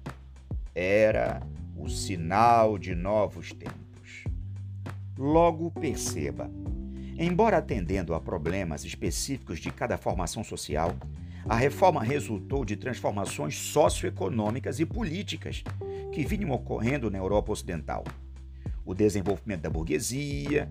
Era 0.73 1.41
o 1.75 1.89
sinal 1.89 2.77
de 2.77 2.95
novos 2.95 3.51
tempos. 3.51 4.23
Logo 5.17 5.71
perceba, 5.71 6.49
embora 7.17 7.57
atendendo 7.57 8.13
a 8.13 8.19
problemas 8.19 8.85
específicos 8.85 9.59
de 9.59 9.71
cada 9.71 9.97
formação 9.97 10.43
social, 10.43 10.95
a 11.49 11.55
reforma 11.55 12.03
resultou 12.03 12.65
de 12.65 12.75
transformações 12.75 13.55
socioeconômicas 13.55 14.79
e 14.79 14.85
políticas 14.85 15.63
que 16.11 16.25
vinham 16.25 16.51
ocorrendo 16.51 17.09
na 17.09 17.17
Europa 17.17 17.51
Ocidental. 17.53 18.03
O 18.85 18.93
desenvolvimento 18.93 19.61
da 19.61 19.69
burguesia, 19.69 20.69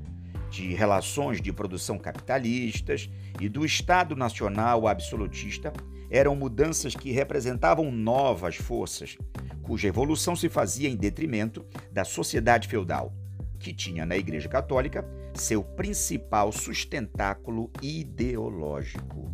de 0.50 0.74
relações 0.74 1.40
de 1.40 1.52
produção 1.52 1.98
capitalistas 1.98 3.10
e 3.40 3.48
do 3.48 3.64
Estado 3.64 4.16
Nacional 4.16 4.86
absolutista 4.86 5.72
eram 6.10 6.36
mudanças 6.36 6.94
que 6.94 7.10
representavam 7.10 7.90
novas 7.90 8.56
forças, 8.56 9.16
cuja 9.62 9.88
evolução 9.88 10.36
se 10.36 10.48
fazia 10.48 10.88
em 10.88 10.96
detrimento 10.96 11.64
da 11.90 12.04
sociedade 12.04 12.68
feudal, 12.68 13.12
que 13.58 13.74
tinha 13.74 14.06
na 14.06 14.16
Igreja 14.16 14.48
Católica 14.48 15.04
seu 15.34 15.62
principal 15.62 16.52
sustentáculo 16.52 17.70
ideológico. 17.82 19.30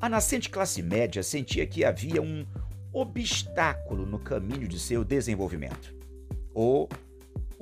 A 0.00 0.08
nascente 0.08 0.50
classe 0.50 0.82
média 0.82 1.22
sentia 1.22 1.66
que 1.66 1.84
havia 1.84 2.20
um 2.20 2.44
obstáculo 2.92 4.04
no 4.04 4.18
caminho 4.18 4.66
de 4.66 4.78
seu 4.78 5.04
desenvolvimento: 5.04 5.94
o 6.54 6.88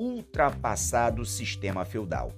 ultrapassado 0.01 1.27
sistema 1.27 1.85
feudal. 1.85 2.33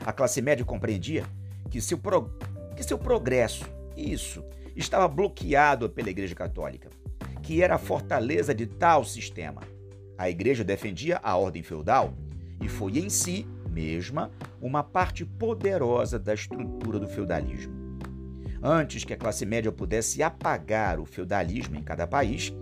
A 0.00 0.14
classe 0.14 0.40
média 0.40 0.64
compreendia 0.64 1.26
que 1.70 1.78
seu, 1.78 1.98
pro... 1.98 2.30
que 2.74 2.82
seu 2.82 2.98
progresso, 2.98 3.66
isso, 3.94 4.42
estava 4.74 5.06
bloqueado 5.06 5.90
pela 5.90 6.08
Igreja 6.08 6.34
Católica, 6.34 6.88
que 7.42 7.62
era 7.62 7.74
a 7.74 7.78
fortaleza 7.78 8.54
de 8.54 8.66
tal 8.66 9.04
sistema. 9.04 9.60
A 10.16 10.30
Igreja 10.30 10.64
defendia 10.64 11.20
a 11.22 11.36
ordem 11.36 11.62
feudal 11.62 12.14
e 12.62 12.68
foi 12.68 12.98
em 12.98 13.10
si 13.10 13.46
mesma 13.68 14.30
uma 14.60 14.82
parte 14.82 15.24
poderosa 15.26 16.18
da 16.18 16.32
estrutura 16.32 16.98
do 16.98 17.08
feudalismo. 17.08 17.74
Antes 18.62 19.04
que 19.04 19.12
a 19.12 19.18
classe 19.18 19.44
média 19.44 19.70
pudesse 19.70 20.22
apagar 20.22 20.98
o 20.98 21.04
feudalismo 21.04 21.76
em 21.76 21.82
cada 21.82 22.06
país, 22.06 22.52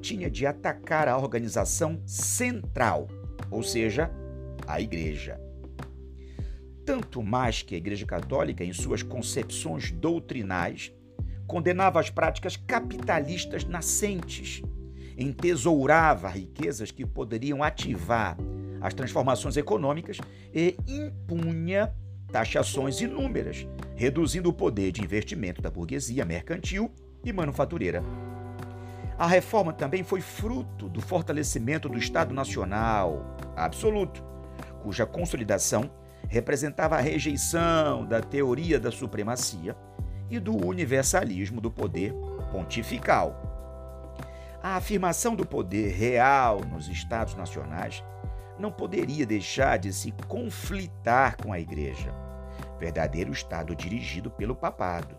tinha 0.00 0.30
de 0.30 0.46
atacar 0.46 1.06
a 1.06 1.16
organização 1.16 2.00
central, 2.06 3.06
ou 3.50 3.62
seja, 3.62 4.10
a 4.66 4.80
igreja. 4.80 5.40
Tanto 6.84 7.22
mais 7.22 7.62
que 7.62 7.74
a 7.74 7.78
Igreja 7.78 8.06
Católica, 8.06 8.64
em 8.64 8.72
suas 8.72 9.02
concepções 9.02 9.90
doutrinais, 9.90 10.92
condenava 11.46 12.00
as 12.00 12.10
práticas 12.10 12.56
capitalistas 12.56 13.64
nascentes, 13.64 14.62
entesourava 15.16 16.28
riquezas 16.28 16.90
que 16.90 17.04
poderiam 17.04 17.62
ativar 17.62 18.36
as 18.80 18.94
transformações 18.94 19.56
econômicas 19.56 20.18
e 20.54 20.76
impunha 20.86 21.92
taxações 22.32 23.00
inúmeras, 23.00 23.66
reduzindo 23.94 24.48
o 24.48 24.52
poder 24.52 24.92
de 24.92 25.02
investimento 25.02 25.60
da 25.60 25.70
burguesia 25.70 26.24
mercantil 26.24 26.90
e 27.24 27.32
manufatureira. 27.32 28.02
A 29.20 29.26
reforma 29.26 29.70
também 29.70 30.02
foi 30.02 30.22
fruto 30.22 30.88
do 30.88 30.98
fortalecimento 30.98 31.90
do 31.90 31.98
Estado 31.98 32.32
Nacional 32.32 33.36
absoluto, 33.54 34.24
cuja 34.82 35.04
consolidação 35.04 35.90
representava 36.26 36.96
a 36.96 37.02
rejeição 37.02 38.06
da 38.06 38.22
teoria 38.22 38.80
da 38.80 38.90
supremacia 38.90 39.76
e 40.30 40.40
do 40.40 40.56
universalismo 40.66 41.60
do 41.60 41.70
poder 41.70 42.14
pontifical. 42.50 43.36
A 44.62 44.76
afirmação 44.76 45.36
do 45.36 45.44
poder 45.44 45.92
real 45.92 46.62
nos 46.64 46.88
Estados 46.88 47.34
nacionais 47.34 48.02
não 48.58 48.72
poderia 48.72 49.26
deixar 49.26 49.78
de 49.78 49.92
se 49.92 50.14
conflitar 50.28 51.36
com 51.36 51.52
a 51.52 51.60
Igreja, 51.60 52.10
verdadeiro 52.78 53.32
Estado 53.32 53.76
dirigido 53.76 54.30
pelo 54.30 54.56
papado. 54.56 55.14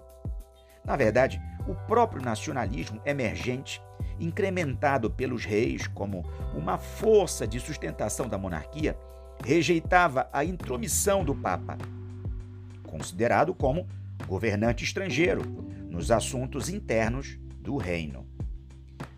Na 0.84 0.96
verdade, 0.96 1.40
o 1.68 1.76
próprio 1.76 2.24
nacionalismo 2.24 3.00
emergente, 3.06 3.82
incrementado 4.22 5.10
pelos 5.10 5.44
reis 5.44 5.88
como 5.88 6.24
uma 6.54 6.78
força 6.78 7.48
de 7.48 7.60
sustentação 7.60 8.28
da 8.28 8.38
monarquia, 8.38 8.98
rejeitava 9.44 10.30
a 10.32 10.46
intromissão 10.46 11.24
do 11.26 11.34
Papa, 11.34 11.78
considerado 12.84 13.54
como 13.54 13.88
governante 14.28 14.84
estrangeiro 14.84 15.42
nos 15.90 16.12
assuntos 16.12 16.70
internos 16.70 17.38
do 17.60 17.76
reino. 17.78 18.26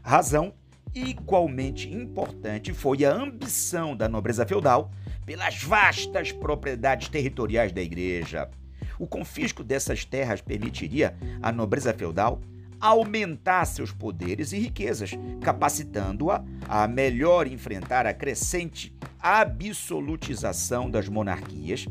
Razão 0.01 0.53
igualmente 0.95 1.91
importante 1.91 2.73
foi 2.73 3.03
a 3.03 3.11
ambição 3.11 3.95
da 3.95 4.07
nobreza 4.07 4.45
feudal 4.45 4.91
pelas 5.25 5.63
vastas 5.63 6.31
propriedades 6.31 7.09
territoriais 7.09 7.71
da 7.71 7.81
igreja. 7.81 8.49
O 8.99 9.07
confisco 9.07 9.63
dessas 9.63 10.05
terras 10.05 10.41
permitiria 10.41 11.15
à 11.41 11.51
nobreza 11.51 11.93
feudal 11.93 12.39
aumentar 12.83 13.63
seus 13.63 13.93
poderes 13.93 14.51
e 14.51 14.59
riquezas, 14.59 15.11
capacitando-a 15.41 16.43
a 16.67 16.85
melhor 16.85 17.47
enfrentar 17.47 18.05
a 18.05 18.13
crescente 18.13 18.93
absolutização 19.21 20.91
das 20.91 21.07
monarquias 21.07 21.85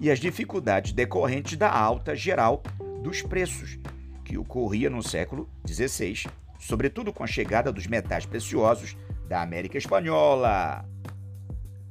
e 0.00 0.08
as 0.08 0.20
dificuldades 0.20 0.92
decorrentes 0.92 1.56
da 1.56 1.68
alta 1.68 2.14
geral 2.14 2.62
dos 3.02 3.22
preços 3.22 3.76
que 4.24 4.38
ocorria 4.38 4.88
no 4.88 5.02
século 5.02 5.48
XVI, 5.66 6.30
sobretudo 6.60 7.12
com 7.12 7.24
a 7.24 7.26
chegada 7.26 7.72
dos 7.72 7.88
metais 7.88 8.24
preciosos 8.24 8.96
da 9.28 9.42
América 9.42 9.76
Espanhola. 9.76 10.88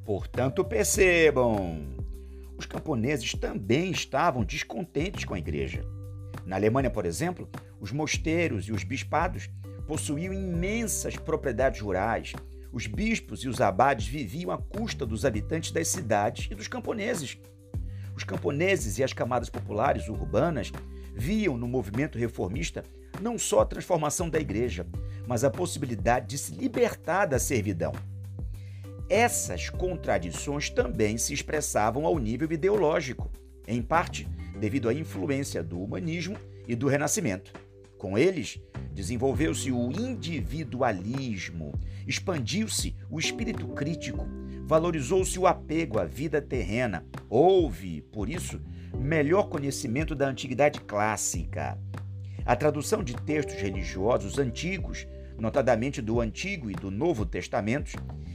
Portanto, 0.05 0.63
percebam, 0.63 1.97
os 2.57 2.65
camponeses 2.65 3.33
também 3.33 3.91
estavam 3.91 4.45
descontentes 4.45 5.25
com 5.25 5.33
a 5.33 5.39
igreja. 5.39 5.83
Na 6.45 6.55
Alemanha, 6.55 6.89
por 6.89 7.05
exemplo, 7.05 7.49
os 7.79 7.91
mosteiros 7.91 8.67
e 8.67 8.71
os 8.71 8.83
bispados 8.83 9.49
possuíam 9.87 10.33
imensas 10.33 11.15
propriedades 11.15 11.81
rurais. 11.81 12.33
Os 12.71 12.87
bispos 12.87 13.43
e 13.43 13.47
os 13.47 13.61
abades 13.61 14.07
viviam 14.07 14.51
à 14.51 14.57
custa 14.57 15.05
dos 15.05 15.25
habitantes 15.25 15.71
das 15.71 15.87
cidades 15.87 16.47
e 16.51 16.55
dos 16.55 16.67
camponeses. 16.67 17.37
Os 18.15 18.23
camponeses 18.23 18.97
e 18.97 19.03
as 19.03 19.13
camadas 19.13 19.49
populares 19.49 20.07
urbanas 20.07 20.71
viam 21.13 21.57
no 21.57 21.67
movimento 21.67 22.17
reformista 22.17 22.83
não 23.21 23.37
só 23.37 23.61
a 23.61 23.65
transformação 23.65 24.29
da 24.29 24.39
igreja, 24.39 24.85
mas 25.25 25.43
a 25.43 25.49
possibilidade 25.49 26.27
de 26.27 26.37
se 26.37 26.53
libertar 26.53 27.25
da 27.25 27.39
servidão. 27.39 27.93
Essas 29.09 29.69
contradições 29.69 30.69
também 30.69 31.17
se 31.17 31.33
expressavam 31.33 32.05
ao 32.05 32.17
nível 32.17 32.51
ideológico, 32.51 33.31
em 33.67 33.81
parte 33.81 34.27
devido 34.59 34.89
à 34.89 34.93
influência 34.93 35.63
do 35.63 35.81
humanismo 35.81 36.37
e 36.67 36.75
do 36.75 36.87
renascimento. 36.87 37.53
Com 37.97 38.17
eles, 38.17 38.59
desenvolveu-se 38.93 39.71
o 39.71 39.91
individualismo, 39.91 41.73
expandiu-se 42.07 42.95
o 43.09 43.19
espírito 43.19 43.67
crítico, 43.69 44.27
valorizou-se 44.65 45.37
o 45.39 45.47
apego 45.47 45.99
à 45.99 46.05
vida 46.05 46.41
terrena. 46.41 47.05
Houve, 47.29 48.01
por 48.11 48.29
isso, 48.29 48.61
melhor 48.95 49.49
conhecimento 49.49 50.15
da 50.15 50.27
antiguidade 50.27 50.79
clássica. 50.81 51.77
A 52.45 52.55
tradução 52.55 53.03
de 53.03 53.15
textos 53.15 53.55
religiosos 53.55 54.37
antigos, 54.37 55.07
notadamente 55.37 56.01
do 56.01 56.21
Antigo 56.21 56.69
e 56.69 56.73
do 56.73 56.91
Novo 56.91 57.25
Testamentos, 57.25 57.93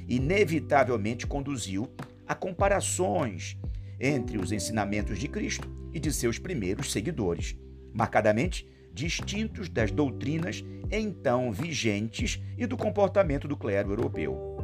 inevitavelmente 0.09 1.27
conduziu 1.27 1.89
a 2.27 2.35
comparações 2.35 3.57
entre 4.00 4.38
os 4.38 4.50
ensinamentos 4.50 5.19
de 5.19 5.28
Cristo 5.28 5.69
e 5.92 6.00
de 6.00 6.12
seus 6.12 6.38
primeiros 6.38 6.90
seguidores, 6.90 7.57
marcadamente 7.92 8.66
distintos 8.92 9.69
das 9.69 9.90
doutrinas 9.90 10.64
então 10.90 11.52
vigentes 11.52 12.42
e 12.59 12.66
do 12.66 12.76
comportamento 12.76 13.47
do 13.47 13.57
clero 13.57 13.92
europeu. 13.92 14.57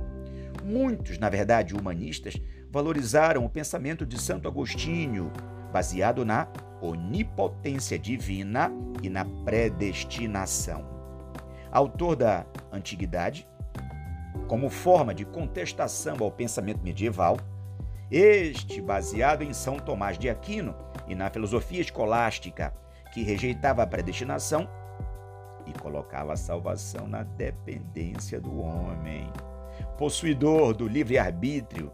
Muitos, 0.65 1.19
na 1.19 1.29
verdade, 1.29 1.75
humanistas, 1.75 2.41
valorizaram 2.71 3.45
o 3.45 3.51
pensamento 3.51 4.05
de 4.05 4.21
Santo 4.21 4.49
Agostinho, 4.49 5.31
baseado 5.73 6.25
na 6.25 6.49
onipotência 6.81 7.99
divina 7.99 8.73
e 9.03 9.09
na 9.09 9.25
predestinação. 9.25 10.85
Autor 11.71 12.17
da 12.17 12.47
Antiguidade, 12.73 13.47
como 14.49 14.69
forma 14.69 15.15
de 15.15 15.25
contestação 15.25 16.17
ao 16.21 16.31
pensamento 16.31 16.83
medieval, 16.83 17.37
este 18.11 18.81
baseado 18.81 19.43
em 19.43 19.53
São 19.53 19.79
Tomás 19.79 20.19
de 20.19 20.29
Aquino 20.29 20.75
e 21.09 21.15
na 21.15 21.29
filosofia 21.29 21.81
escolástica, 21.81 22.73
que 23.13 23.23
rejeitava 23.23 23.83
a 23.83 23.87
predestinação 23.87 24.69
e 25.67 25.73
colocava 25.73 26.33
a 26.33 26.37
salvação 26.37 27.09
na 27.09 27.23
dependência 27.23 28.41
do 28.41 28.61
homem, 28.61 29.31
possuidor 29.99 30.75
do 30.75 30.87
livre-arbítrio 30.87 31.93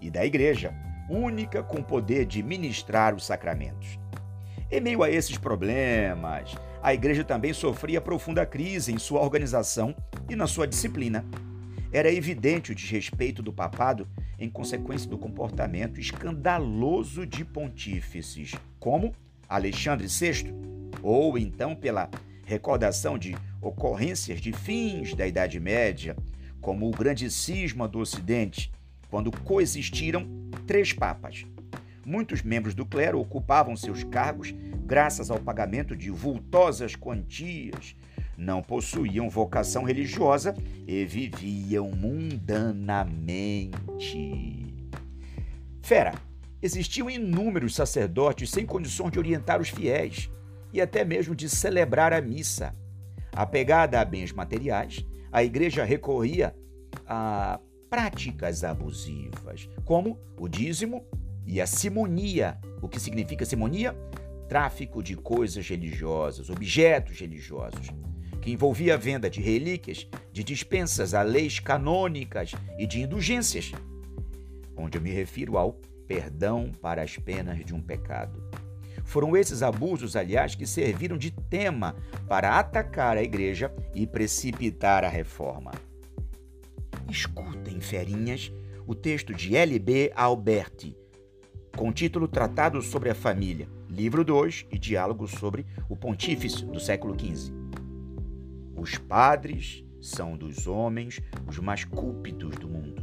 e 0.00 0.10
da 0.10 0.24
igreja, 0.24 0.74
única 1.08 1.62
com 1.62 1.82
poder 1.82 2.26
de 2.26 2.42
ministrar 2.42 3.14
os 3.14 3.24
sacramentos. 3.24 3.98
Em 4.70 4.80
meio 4.80 5.02
a 5.02 5.10
esses 5.10 5.38
problemas, 5.38 6.54
a 6.82 6.92
igreja 6.92 7.24
também 7.24 7.52
sofria 7.52 8.00
profunda 8.00 8.44
crise 8.44 8.92
em 8.92 8.98
sua 8.98 9.20
organização 9.20 9.94
e 10.28 10.36
na 10.36 10.46
sua 10.46 10.66
disciplina. 10.66 11.24
Era 11.94 12.12
evidente 12.12 12.72
o 12.72 12.74
desrespeito 12.74 13.40
do 13.40 13.52
papado 13.52 14.08
em 14.36 14.50
consequência 14.50 15.08
do 15.08 15.16
comportamento 15.16 16.00
escandaloso 16.00 17.24
de 17.24 17.44
pontífices, 17.44 18.50
como 18.80 19.14
Alexandre 19.48 20.08
VI, 20.08 20.52
ou 21.00 21.38
então 21.38 21.72
pela 21.76 22.10
recordação 22.44 23.16
de 23.16 23.36
ocorrências 23.62 24.40
de 24.40 24.52
fins 24.52 25.14
da 25.14 25.24
Idade 25.24 25.60
Média, 25.60 26.16
como 26.60 26.88
o 26.88 26.90
grande 26.90 27.30
cisma 27.30 27.86
do 27.86 28.00
Ocidente, 28.00 28.72
quando 29.08 29.30
coexistiram 29.30 30.26
três 30.66 30.92
papas. 30.92 31.46
Muitos 32.04 32.42
membros 32.42 32.74
do 32.74 32.84
clero 32.84 33.20
ocupavam 33.20 33.76
seus 33.76 34.02
cargos 34.02 34.52
graças 34.84 35.30
ao 35.30 35.38
pagamento 35.38 35.96
de 35.96 36.10
vultosas 36.10 36.96
quantias 36.96 37.94
não 38.36 38.62
possuíam 38.62 39.28
vocação 39.28 39.84
religiosa 39.84 40.54
e 40.86 41.04
viviam 41.04 41.90
mundanamente. 41.90 43.34
Fera, 45.82 46.14
existiam 46.62 47.10
inúmeros 47.10 47.74
sacerdotes 47.74 48.50
sem 48.50 48.64
condições 48.66 49.12
de 49.12 49.18
orientar 49.18 49.60
os 49.60 49.68
fiéis 49.68 50.30
e 50.72 50.80
até 50.80 51.04
mesmo 51.04 51.34
de 51.34 51.48
celebrar 51.48 52.12
a 52.12 52.20
missa. 52.20 52.74
Apegada 53.32 54.00
a 54.00 54.04
bens 54.04 54.32
materiais, 54.32 55.04
a 55.30 55.42
igreja 55.42 55.84
recorria 55.84 56.54
a 57.06 57.60
práticas 57.90 58.64
abusivas, 58.64 59.68
como 59.84 60.18
o 60.38 60.48
dízimo 60.48 61.04
e 61.46 61.60
a 61.60 61.66
simonia. 61.66 62.58
O 62.80 62.88
que 62.88 62.98
significa 62.98 63.44
simonia? 63.44 63.92
Tráfico 64.48 65.02
de 65.02 65.16
coisas 65.16 65.68
religiosas, 65.68 66.50
objetos 66.50 67.18
religiosos 67.18 67.90
que 68.44 68.52
envolvia 68.52 68.92
a 68.92 68.98
venda 68.98 69.30
de 69.30 69.40
relíquias, 69.40 70.06
de 70.30 70.44
dispensas 70.44 71.14
a 71.14 71.22
leis 71.22 71.60
canônicas 71.60 72.52
e 72.78 72.86
de 72.86 73.00
indulgências, 73.00 73.72
onde 74.76 74.98
eu 74.98 75.00
me 75.00 75.10
refiro 75.10 75.56
ao 75.56 75.72
perdão 76.06 76.70
para 76.82 77.00
as 77.00 77.16
penas 77.16 77.64
de 77.64 77.74
um 77.74 77.80
pecado. 77.80 78.44
Foram 79.02 79.34
esses 79.34 79.62
abusos, 79.62 80.14
aliás, 80.14 80.54
que 80.54 80.66
serviram 80.66 81.16
de 81.16 81.30
tema 81.30 81.96
para 82.28 82.58
atacar 82.58 83.16
a 83.16 83.22
igreja 83.22 83.72
e 83.94 84.06
precipitar 84.06 85.04
a 85.04 85.08
reforma. 85.08 85.72
Escutem, 87.08 87.80
ferinhas, 87.80 88.52
o 88.86 88.94
texto 88.94 89.32
de 89.32 89.56
L.B. 89.56 90.12
Alberti, 90.14 90.94
com 91.74 91.90
título 91.90 92.28
Tratado 92.28 92.82
sobre 92.82 93.08
a 93.08 93.14
Família, 93.14 93.66
livro 93.88 94.22
2 94.22 94.66
e 94.70 94.78
diálogo 94.78 95.26
sobre 95.26 95.64
o 95.88 95.96
Pontífice 95.96 96.62
do 96.66 96.78
século 96.78 97.18
XV. 97.18 97.63
Os 98.76 98.96
padres 98.98 99.84
são 100.00 100.36
dos 100.36 100.66
homens 100.66 101.20
os 101.46 101.58
mais 101.58 101.84
cúpidos 101.84 102.56
do 102.56 102.68
mundo. 102.68 103.02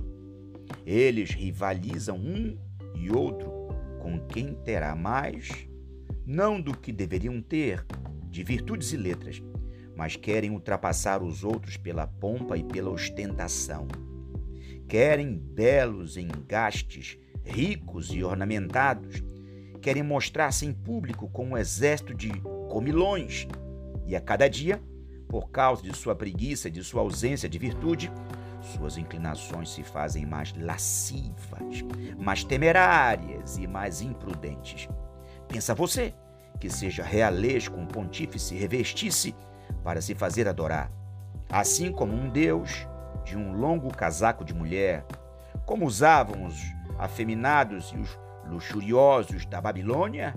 Eles 0.85 1.31
rivalizam 1.31 2.17
um 2.17 2.57
e 2.95 3.09
outro 3.11 3.49
com 3.99 4.19
quem 4.27 4.53
terá 4.55 4.95
mais, 4.95 5.67
não 6.25 6.59
do 6.59 6.75
que 6.75 6.91
deveriam 6.91 7.41
ter, 7.41 7.85
de 8.29 8.43
virtudes 8.43 8.91
e 8.93 8.97
letras, 8.97 9.41
mas 9.95 10.15
querem 10.15 10.51
ultrapassar 10.51 11.21
os 11.21 11.43
outros 11.43 11.77
pela 11.77 12.07
pompa 12.07 12.57
e 12.57 12.63
pela 12.63 12.89
ostentação. 12.89 13.87
Querem 14.87 15.37
belos 15.37 16.17
engastes, 16.17 17.17
ricos 17.45 18.09
e 18.13 18.23
ornamentados. 18.23 19.23
Querem 19.81 20.03
mostrar-se 20.03 20.65
em 20.65 20.73
público 20.73 21.29
com 21.29 21.49
um 21.49 21.57
exército 21.57 22.13
de 22.13 22.29
comilões. 22.69 23.47
E 24.05 24.15
a 24.15 24.21
cada 24.21 24.47
dia 24.47 24.81
por 25.31 25.49
causa 25.49 25.81
de 25.81 25.95
sua 25.95 26.13
preguiça, 26.13 26.69
de 26.69 26.83
sua 26.83 26.99
ausência 26.99 27.47
de 27.47 27.57
virtude, 27.57 28.11
suas 28.61 28.97
inclinações 28.97 29.69
se 29.69 29.81
fazem 29.81 30.25
mais 30.25 30.53
lascivas, 30.57 31.85
mais 32.19 32.43
temerárias 32.43 33.55
e 33.57 33.65
mais 33.65 34.01
imprudentes. 34.01 34.89
Pensa 35.47 35.73
você 35.73 36.13
que 36.59 36.69
seja 36.69 37.01
realesco 37.01 37.79
um 37.79 37.85
pontífice 37.85 38.55
revestisse 38.55 39.33
para 39.85 40.01
se 40.01 40.13
fazer 40.13 40.49
adorar, 40.49 40.91
assim 41.49 41.93
como 41.93 42.13
um 42.13 42.29
deus 42.29 42.85
de 43.23 43.37
um 43.37 43.53
longo 43.53 43.87
casaco 43.87 44.43
de 44.43 44.53
mulher, 44.53 45.05
como 45.65 45.85
usavam 45.85 46.45
os 46.45 46.61
afeminados 46.99 47.93
e 47.95 47.97
os 47.97 48.19
luxuriosos 48.45 49.45
da 49.45 49.61
Babilônia? 49.61 50.35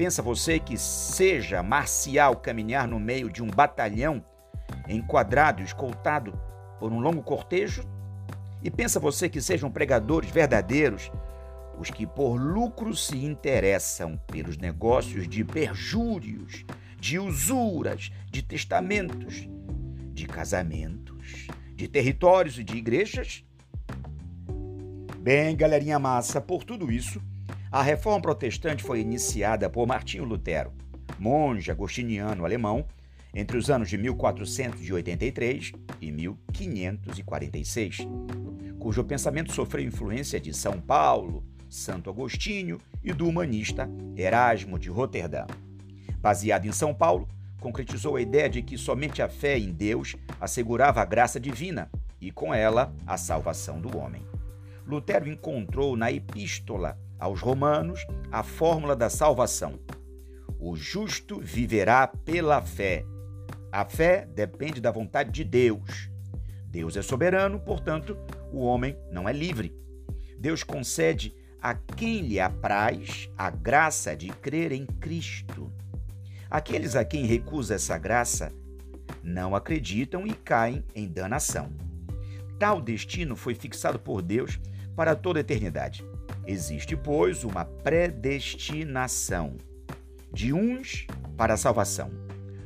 Pensa 0.00 0.22
você 0.22 0.58
que 0.58 0.78
seja 0.78 1.62
marcial 1.62 2.34
caminhar 2.36 2.88
no 2.88 2.98
meio 2.98 3.28
de 3.28 3.42
um 3.42 3.46
batalhão 3.46 4.24
enquadrado 4.88 5.62
escoltado 5.62 6.32
por 6.78 6.90
um 6.90 7.00
longo 7.00 7.22
cortejo? 7.22 7.82
E 8.62 8.70
pensa 8.70 8.98
você 8.98 9.28
que 9.28 9.42
sejam 9.42 9.70
pregadores 9.70 10.30
verdadeiros 10.30 11.12
os 11.78 11.90
que 11.90 12.06
por 12.06 12.40
lucro 12.40 12.96
se 12.96 13.22
interessam 13.22 14.16
pelos 14.26 14.56
negócios 14.56 15.28
de 15.28 15.44
perjúrios, 15.44 16.64
de 16.98 17.18
usuras, 17.18 18.10
de 18.30 18.40
testamentos, 18.40 19.46
de 20.14 20.26
casamentos, 20.26 21.46
de 21.76 21.86
territórios 21.86 22.58
e 22.58 22.64
de 22.64 22.74
igrejas? 22.74 23.44
Bem, 25.18 25.54
galerinha 25.54 25.98
massa, 25.98 26.40
por 26.40 26.64
tudo 26.64 26.90
isso, 26.90 27.20
a 27.70 27.82
reforma 27.82 28.20
protestante 28.20 28.82
foi 28.82 29.00
iniciada 29.00 29.70
por 29.70 29.86
Martinho 29.86 30.24
Lutero, 30.24 30.72
monge 31.18 31.70
agostiniano 31.70 32.44
alemão, 32.44 32.84
entre 33.32 33.56
os 33.56 33.70
anos 33.70 33.88
de 33.88 33.96
1483 33.96 35.70
e 36.00 36.10
1546, 36.10 37.98
cujo 38.76 39.04
pensamento 39.04 39.52
sofreu 39.52 39.84
influência 39.84 40.40
de 40.40 40.52
São 40.52 40.80
Paulo, 40.80 41.44
Santo 41.68 42.10
Agostinho 42.10 42.78
e 43.04 43.12
do 43.12 43.28
humanista 43.28 43.88
Erasmo 44.16 44.76
de 44.76 44.90
Roterdã. 44.90 45.46
Baseado 46.20 46.66
em 46.66 46.72
São 46.72 46.92
Paulo, 46.92 47.28
concretizou 47.60 48.16
a 48.16 48.20
ideia 48.20 48.48
de 48.48 48.62
que 48.62 48.76
somente 48.76 49.22
a 49.22 49.28
fé 49.28 49.56
em 49.56 49.70
Deus 49.70 50.16
assegurava 50.40 51.00
a 51.00 51.04
graça 51.04 51.38
divina 51.38 51.88
e, 52.20 52.32
com 52.32 52.52
ela, 52.52 52.92
a 53.06 53.16
salvação 53.16 53.80
do 53.80 53.96
homem. 53.96 54.26
Lutero 54.84 55.28
encontrou 55.28 55.96
na 55.96 56.10
Epístola 56.10 56.98
aos 57.20 57.40
Romanos 57.40 58.04
a 58.32 58.42
fórmula 58.42 58.96
da 58.96 59.10
salvação. 59.10 59.78
O 60.58 60.74
justo 60.74 61.40
viverá 61.40 62.06
pela 62.06 62.60
fé. 62.60 63.04
A 63.70 63.84
fé 63.84 64.26
depende 64.34 64.80
da 64.80 64.90
vontade 64.90 65.30
de 65.30 65.44
Deus. 65.44 66.10
Deus 66.66 66.96
é 66.96 67.02
soberano, 67.02 67.60
portanto, 67.60 68.16
o 68.52 68.60
homem 68.60 68.96
não 69.12 69.28
é 69.28 69.32
livre. 69.32 69.74
Deus 70.38 70.62
concede 70.62 71.34
a 71.60 71.74
quem 71.74 72.20
lhe 72.20 72.40
apraz 72.40 73.30
a 73.36 73.50
graça 73.50 74.16
de 74.16 74.28
crer 74.28 74.72
em 74.72 74.86
Cristo. 74.86 75.70
Aqueles 76.50 76.96
a 76.96 77.04
quem 77.04 77.26
recusa 77.26 77.74
essa 77.74 77.98
graça 77.98 78.52
não 79.22 79.54
acreditam 79.54 80.26
e 80.26 80.32
caem 80.32 80.84
em 80.94 81.06
danação. 81.06 81.70
Tal 82.58 82.80
destino 82.80 83.36
foi 83.36 83.54
fixado 83.54 83.98
por 83.98 84.22
Deus 84.22 84.58
para 84.96 85.14
toda 85.14 85.38
a 85.38 85.42
eternidade. 85.42 86.04
Existe, 86.50 86.96
pois, 86.96 87.44
uma 87.44 87.64
predestinação 87.64 89.56
de 90.32 90.52
uns 90.52 91.06
para 91.36 91.54
a 91.54 91.56
salvação, 91.56 92.10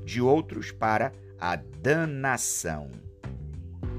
de 0.06 0.22
outros 0.22 0.72
para 0.72 1.12
a 1.38 1.56
danação. 1.56 2.90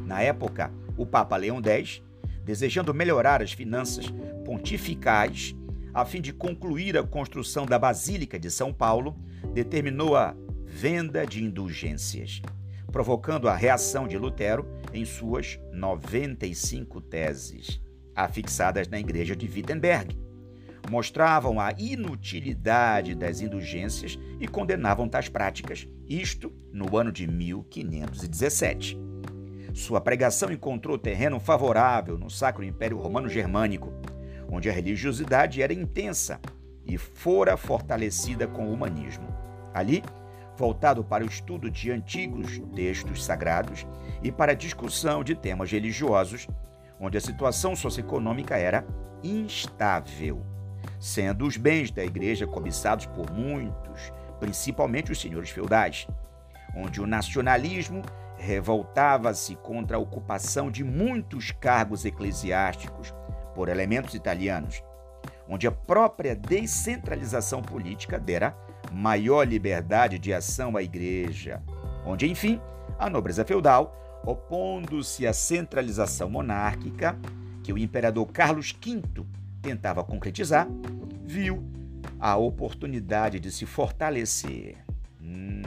Na 0.04 0.24
época, 0.24 0.74
o 0.98 1.06
Papa 1.06 1.38
Leão 1.38 1.62
X, 1.64 2.02
desejando 2.44 2.96
melhorar 2.96 3.44
as 3.44 3.54
finanças 3.54 4.08
pontificais, 4.44 5.56
a 5.94 6.04
fim 6.04 6.20
de 6.20 6.34
concluir 6.34 6.98
a 6.98 7.04
construção 7.04 7.64
da 7.64 7.78
Basílica 7.78 8.40
de 8.40 8.50
São 8.50 8.74
Paulo, 8.74 9.16
determinou 9.54 10.16
a 10.16 10.36
venda 10.66 11.28
de 11.28 11.44
indulgências, 11.44 12.42
provocando 12.92 13.48
a 13.48 13.56
reação 13.56 14.08
de 14.08 14.18
Lutero 14.18 14.68
em 14.92 15.06
suas 15.06 15.60
95 15.72 17.02
teses, 17.02 17.85
afixadas 18.16 18.88
na 18.88 19.00
igreja 19.00 19.36
de 19.36 19.46
Wittenberg. 19.48 20.18
Mostravam 20.90 21.60
a 21.60 21.72
inutilidade 21.78 23.16
das 23.16 23.42
indulgências 23.42 24.20
e 24.40 24.48
condenavam 24.48 25.10
tais 25.10 25.28
práticas, 25.28 25.88
isto 26.08 26.54
no 26.72 26.96
ano 26.96 27.12
de 27.12 27.28
1517. 27.28 28.98
Sua 29.74 30.00
pregação 30.00 30.52
encontrou 30.52 30.98
terreno 30.98 31.40
favorável 31.40 32.18
no 32.18 32.30
Sacro 32.30 32.64
Império 32.64 32.98
Romano 32.98 33.28
Germânico, 33.28 33.92
onde 34.50 34.70
a 34.70 34.74
religiosidade 34.74 35.62
era 35.62 35.74
intensa 35.74 36.40
e 36.86 36.98
fora 36.98 37.58
fortalecida 37.58 38.48
com 38.48 38.68
o 38.68 38.74
humanismo. 38.74 39.28
Ali, 39.74 40.04
voltado 40.56 41.04
para 41.04 41.26
o 41.26 41.28
estudo 41.28 41.70
de 41.70 41.92
antigos 41.92 42.62
textos 42.74 43.26
sagrados 43.26 43.86
e 44.24 44.32
para 44.32 44.54
a 44.54 44.56
discussão 44.56 45.24
de 45.24 45.36
temas 45.36 45.72
religiosos, 45.72 46.48
onde 47.00 47.18
a 47.18 47.22
situação 47.22 47.76
socioeconômica 47.76 48.58
era 48.58 48.86
instável, 49.24 50.46
sendo 51.00 51.46
os 51.46 51.58
bens 51.58 51.92
da 51.92 52.04
igreja 52.04 52.46
cobiçados 52.48 53.06
por 53.06 53.32
muitos, 53.32 54.12
principalmente 54.40 55.12
os 55.12 55.20
senhores 55.20 55.50
feudais, 55.50 56.08
onde 56.76 57.02
o 57.02 57.08
nacionalismo 57.08 58.02
revoltava-se 58.38 59.56
contra 59.56 59.98
a 59.98 60.00
ocupação 60.00 60.70
de 60.70 60.84
muitos 60.84 61.52
cargos 61.52 62.06
eclesiásticos 62.06 63.14
por 63.54 63.70
elementos 63.70 64.14
italianos, 64.14 64.84
onde 65.48 65.68
a 65.68 65.72
própria 65.72 66.36
descentralização 66.36 67.62
política 67.62 68.20
dera 68.20 68.56
maior 68.92 69.48
liberdade 69.48 70.20
de 70.20 70.34
ação 70.34 70.76
à 70.76 70.84
igreja, 70.84 71.62
onde, 72.06 72.30
enfim, 72.30 72.60
a 73.00 73.10
nobreza 73.10 73.46
feudal, 73.46 73.96
opondo-se 74.26 75.28
à 75.28 75.34
centralização 75.34 76.30
monárquica 76.30 77.18
que 77.64 77.72
o 77.72 77.78
imperador 77.78 78.26
Carlos 78.28 78.76
V 78.84 79.02
tentava 79.62 80.04
concretizar, 80.04 80.68
viu 81.24 81.64
a 82.20 82.36
oportunidade 82.38 83.40
de 83.40 83.52
se 83.52 83.66
fortalecer. 83.66 84.78
Hum. 85.22 85.62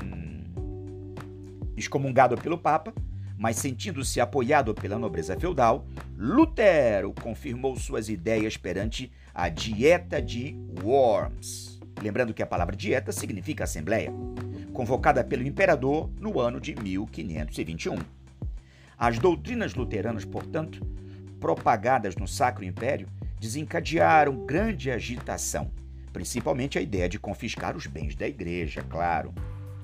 Excomungado 1.77 2.37
pelo 2.37 2.59
Papa, 2.59 2.93
mas 3.37 3.57
sentindo-se 3.57 4.21
apoiado 4.21 4.75
pela 4.75 4.99
nobreza 4.99 5.39
feudal, 5.39 5.87
Lutero 6.17 7.13
confirmou 7.23 7.77
suas 7.77 8.09
ideias 8.09 8.57
perante 8.57 9.11
a 9.35 9.49
Dieta 9.49 10.21
de 10.21 10.57
Worms. 10.83 11.81
Lembrando 12.03 12.35
que 12.35 12.43
a 12.43 12.47
palavra 12.47 12.77
dieta 12.77 13.11
significa 13.11 13.65
assembleia, 13.65 14.13
convocada 14.73 15.25
pelo 15.25 15.45
imperador 15.45 16.11
no 16.21 16.41
ano 16.41 16.61
de 16.61 16.75
1521. 16.75 18.18
As 18.99 19.17
doutrinas 19.17 19.75
luteranas, 19.77 20.25
portanto, 20.25 20.85
propagadas 21.39 22.17
no 22.17 22.27
Sacro 22.27 22.65
Império, 22.65 23.07
desencadearam 23.39 24.45
grande 24.45 24.91
agitação, 24.91 25.71
principalmente 26.13 26.79
a 26.79 26.83
ideia 26.83 27.09
de 27.09 27.17
confiscar 27.17 27.77
os 27.77 27.87
bens 27.87 28.17
da 28.17 28.27
igreja, 28.27 28.83
claro. 28.83 29.33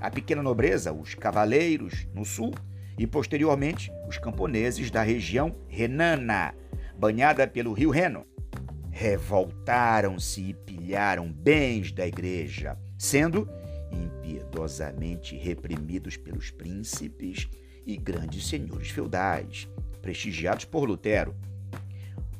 A 0.00 0.10
pequena 0.10 0.42
nobreza, 0.42 0.92
os 0.92 1.14
cavaleiros 1.14 2.08
no 2.12 2.24
sul, 2.24 2.52
e 2.98 3.06
posteriormente 3.06 3.92
os 4.08 4.18
camponeses 4.18 4.90
da 4.90 5.02
região 5.02 5.54
renana, 5.68 6.52
banhada 6.98 7.46
pelo 7.46 7.72
rio 7.72 7.90
Reno. 7.90 8.26
Revoltaram-se 8.90 10.40
e 10.40 10.54
pilharam 10.54 11.30
bens 11.32 11.92
da 11.92 12.04
igreja, 12.04 12.76
sendo 12.98 13.48
impiedosamente 13.92 15.36
reprimidos 15.36 16.16
pelos 16.16 16.50
príncipes 16.50 17.48
e 17.86 17.96
grandes 17.96 18.46
senhores 18.46 18.90
feudais, 18.90 19.68
prestigiados 20.00 20.64
por 20.64 20.84
Lutero. 20.84 21.34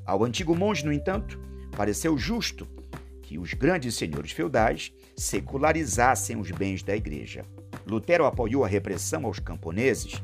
Ao 0.05 0.23
antigo 0.25 0.55
monge, 0.55 0.85
no 0.85 0.93
entanto, 0.93 1.41
pareceu 1.77 2.17
justo 2.19 2.67
que 3.23 3.39
os 3.39 3.55
grandes 3.55 3.95
senhores 3.95 4.33
feudais 4.33 4.93
secularizassem 5.17 6.37
os 6.37 6.51
bens 6.51 6.83
da 6.83 6.95
igreja. 6.95 7.45
Lutero 7.87 8.27
apoiou 8.27 8.65
a 8.65 8.69
repressão 8.69 9.25
aos 9.27 9.39
camponeses 9.39 10.23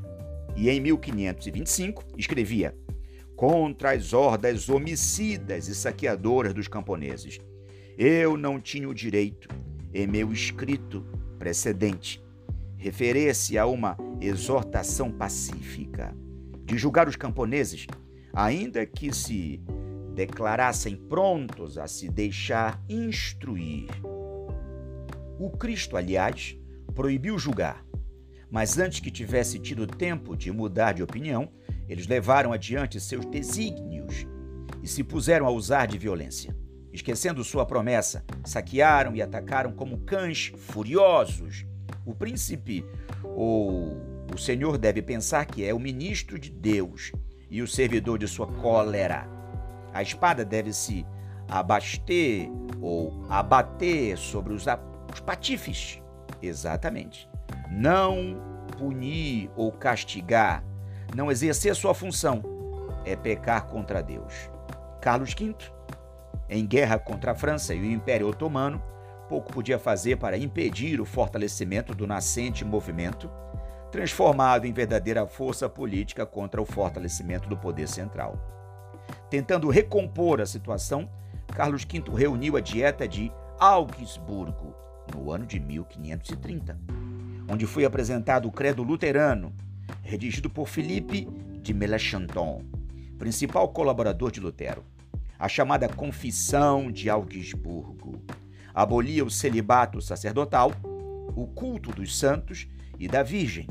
e 0.57 0.69
em 0.69 0.81
1525 0.81 2.05
escrevia 2.17 2.75
contra 3.37 3.93
as 3.93 4.13
hordas 4.13 4.69
homicidas 4.69 5.67
e 5.67 5.75
saqueadoras 5.75 6.53
dos 6.53 6.69
camponeses. 6.69 7.41
Eu 7.97 8.37
não 8.37 8.61
tinha 8.61 8.87
o 8.87 8.95
direito, 8.95 9.49
em 9.95 10.07
meu 10.07 10.31
escrito 10.31 11.07
precedente, 11.39 12.23
referir-se 12.77 13.57
a 13.57 13.65
uma 13.65 13.97
exortação 14.21 15.11
pacífica, 15.11 16.15
de 16.65 16.77
julgar 16.77 17.09
os 17.09 17.17
camponeses, 17.17 17.87
ainda 18.33 18.85
que 18.87 19.13
se 19.13 19.61
declarassem 20.15 20.97
prontos 20.97 21.79
a 21.79 21.87
se 21.87 22.09
deixar 22.09 22.83
instruir. 22.89 23.89
O 25.39 25.51
Cristo, 25.51 25.97
aliás, 25.97 26.57
proibiu 26.95 27.39
julgar, 27.39 27.85
mas 28.51 28.79
antes 28.79 29.01
que 29.01 29.11
tivesse 29.11 29.59
tido 29.59 29.87
tempo 29.87 30.37
de 30.37 30.53
mudar 30.53 30.93
de 30.93 31.03
opinião, 31.03 31.51
eles 31.89 32.07
levaram 32.07 32.53
adiante 32.53 33.01
seus 33.01 33.25
desígnios 33.25 34.27
e 34.83 34.89
se 34.89 35.03
puseram 35.03 35.47
a 35.47 35.51
usar 35.51 35.87
de 35.87 35.99
violência. 35.99 36.57
Esquecendo 36.93 37.45
sua 37.45 37.65
promessa, 37.65 38.25
saquearam 38.45 39.15
e 39.15 39.23
atacaram 39.23 39.73
como 39.73 39.99
cães 39.99 40.53
furiosos. 40.57 41.65
O 42.05 42.15
príncipe 42.15 42.85
ou 43.23 44.10
o 44.33 44.39
senhor 44.39 44.79
deve 44.79 45.03
pensar 45.03 45.45
que 45.47 45.65
é 45.65 45.75
o 45.75 45.79
ministro 45.79 46.39
de 46.39 46.51
Deus 46.51 47.13
e 47.51 47.63
o 47.63 47.69
servidor 47.69 48.19
de 48.19 48.29
sua 48.29 48.47
cólera. 48.47 49.29
A 49.93 50.03
espada 50.03 50.45
deve 50.45 50.73
se 50.73 51.05
abaster 51.49 52.49
ou 52.81 53.25
abater 53.29 54.17
sobre 54.17 54.53
os, 54.53 54.65
os 55.13 55.21
patifes. 55.21 56.01
Exatamente 56.41 57.29
não 57.71 58.37
punir 58.77 59.51
ou 59.55 59.71
castigar, 59.71 60.65
não 61.15 61.31
exercer 61.31 61.75
sua 61.75 61.95
função, 61.95 62.43
é 63.05 63.15
pecar 63.15 63.67
contra 63.67 64.03
Deus. 64.03 64.51
Carlos 65.01 65.33
V, 65.35 65.55
em 66.49 66.67
guerra 66.67 66.99
contra 66.99 67.33
a 67.33 67.35
França 67.35 67.75
e 67.75 67.81
o 67.81 67.85
Império 67.85 68.29
Otomano, 68.29 68.83
pouco 69.29 69.53
podia 69.53 69.79
fazer 69.79 70.17
para 70.17 70.37
impedir 70.37 71.01
o 71.01 71.05
fortalecimento 71.05 71.95
do 71.95 72.07
nascente 72.07 72.65
movimento, 72.65 73.31
transformado 73.91 74.67
em 74.67 74.73
verdadeira 74.73 75.27
força 75.27 75.69
política 75.69 76.25
contra 76.25 76.63
o 76.63 76.67
fortalecimento 76.67 77.49
do 77.49 77.57
poder 77.57 77.89
central. 77.89 78.39
Tentando 79.29 79.69
recompor 79.69 80.41
a 80.41 80.47
situação, 80.47 81.09
Carlos 81.49 81.85
V 81.85 82.05
reuniu 82.15 82.57
a 82.57 82.61
Dieta 82.61 83.07
de 83.07 83.33
Augsburgo 83.59 84.75
no 85.15 85.31
ano 85.33 85.45
de 85.45 85.59
1530, 85.59 86.79
onde 87.49 87.67
foi 87.67 87.85
apresentado 87.85 88.47
o 88.49 88.53
Credo 88.53 88.83
Luterano, 88.83 89.53
redigido 90.03 90.49
por 90.49 90.69
Felipe 90.69 91.29
de 91.61 91.75
Melanchthon, 91.75 92.63
principal 93.19 93.69
colaborador 93.69 94.31
de 94.31 94.41
Lutero. 94.41 94.85
A 95.39 95.49
chamada 95.49 95.89
Confissão 95.89 96.93
de 96.93 97.11
Augsburgo 97.11 98.23
abolia 98.75 99.25
o 99.25 99.31
celibato 99.31 100.01
sacerdotal, 100.01 100.73
o 101.35 101.47
culto 101.47 101.91
dos 101.91 102.17
santos 102.19 102.69
e 102.99 103.09
da 103.09 103.23
Virgem. 103.23 103.67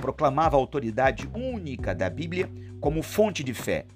Proclamava 0.00 0.56
a 0.56 0.58
autoridade 0.58 1.28
única 1.34 1.94
da 1.94 2.08
Bíblia 2.08 2.50
como 2.80 3.02
fonte 3.02 3.44
de 3.44 3.52
fé. 3.52 3.86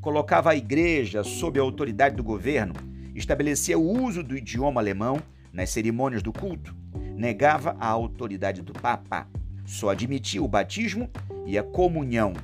Colocava 0.00 0.50
a 0.50 0.56
igreja 0.56 1.24
sob 1.24 1.58
a 1.58 1.62
autoridade 1.62 2.14
do 2.14 2.22
governo, 2.22 2.74
estabelecia 3.14 3.78
o 3.78 4.04
uso 4.04 4.22
do 4.22 4.36
idioma 4.36 4.80
alemão 4.80 5.20
nas 5.52 5.70
cerimônias 5.70 6.22
do 6.22 6.32
culto, 6.32 6.76
negava 7.16 7.76
a 7.80 7.88
autoridade 7.88 8.60
do 8.60 8.74
Papa, 8.74 9.26
só 9.64 9.88
admitia 9.88 10.42
o 10.42 10.48
batismo 10.48 11.10
e 11.46 11.58
a 11.58 11.62
comunhão 11.62 12.34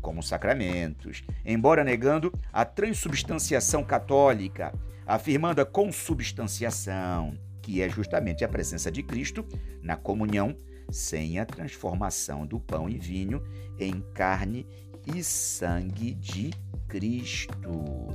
como 0.00 0.22
sacramentos, 0.22 1.22
embora 1.44 1.84
negando 1.84 2.32
a 2.52 2.64
transubstanciação 2.64 3.84
católica, 3.84 4.72
afirmando 5.06 5.60
a 5.60 5.66
consubstanciação, 5.66 7.36
que 7.60 7.82
é 7.82 7.88
justamente 7.88 8.44
a 8.44 8.48
presença 8.48 8.90
de 8.90 9.02
Cristo 9.02 9.44
na 9.82 9.96
comunhão 9.96 10.56
sem 10.90 11.38
a 11.38 11.46
transformação 11.46 12.46
do 12.46 12.58
pão 12.58 12.88
e 12.88 12.98
vinho 12.98 13.42
em 13.78 14.00
carne 14.14 14.66
e 15.06 15.22
sangue 15.22 16.14
de 16.14 16.50
Cristo. 16.88 18.08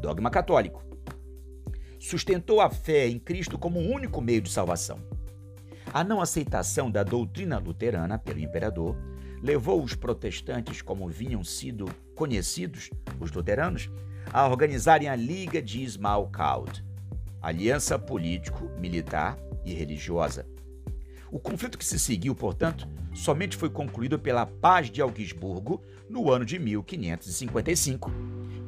Dogma 0.00 0.30
católico. 0.30 0.84
Sustentou 1.98 2.60
a 2.60 2.70
fé 2.70 3.08
em 3.08 3.18
Cristo 3.18 3.58
como 3.58 3.80
o 3.80 3.90
único 3.90 4.20
meio 4.20 4.40
de 4.40 4.50
salvação. 4.50 5.00
A 5.92 6.04
não 6.04 6.20
aceitação 6.20 6.90
da 6.90 7.02
doutrina 7.02 7.58
luterana 7.58 8.18
pelo 8.18 8.38
imperador 8.38 8.96
levou 9.42 9.82
os 9.82 9.94
protestantes, 9.94 10.82
como 10.82 11.08
vinham 11.08 11.42
sido 11.42 11.86
conhecidos, 12.14 12.90
os 13.20 13.30
luteranos, 13.32 13.90
a 14.32 14.46
organizarem 14.46 15.08
a 15.08 15.16
Liga 15.16 15.62
de 15.62 15.82
Ismalcald, 15.82 16.84
aliança 17.40 17.98
político, 17.98 18.68
militar 18.78 19.38
e 19.64 19.72
religiosa. 19.72 20.46
O 21.30 21.38
conflito 21.38 21.76
que 21.76 21.84
se 21.84 21.98
seguiu, 21.98 22.34
portanto, 22.34 22.88
somente 23.14 23.56
foi 23.56 23.68
concluído 23.68 24.18
pela 24.18 24.46
Paz 24.46 24.90
de 24.90 25.02
Augsburgo 25.02 25.82
no 26.08 26.30
ano 26.30 26.44
de 26.44 26.58
1555. 26.58 28.10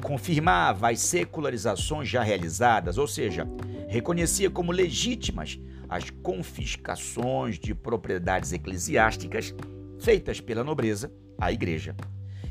Confirmava 0.03 0.91
as 0.91 1.01
secularizações 1.01 2.09
já 2.09 2.23
realizadas, 2.23 2.99
ou 2.99 3.07
seja, 3.07 3.47
reconhecia 3.89 4.51
como 4.51 4.73
legítimas 4.73 5.59
as 5.89 6.11
confiscações 6.11 7.59
de 7.59 7.75
propriedades 7.75 8.53
eclesiásticas 8.53 9.55
feitas 9.99 10.41
pela 10.41 10.63
nobreza 10.63 11.13
à 11.39 11.51
igreja. 11.51 11.97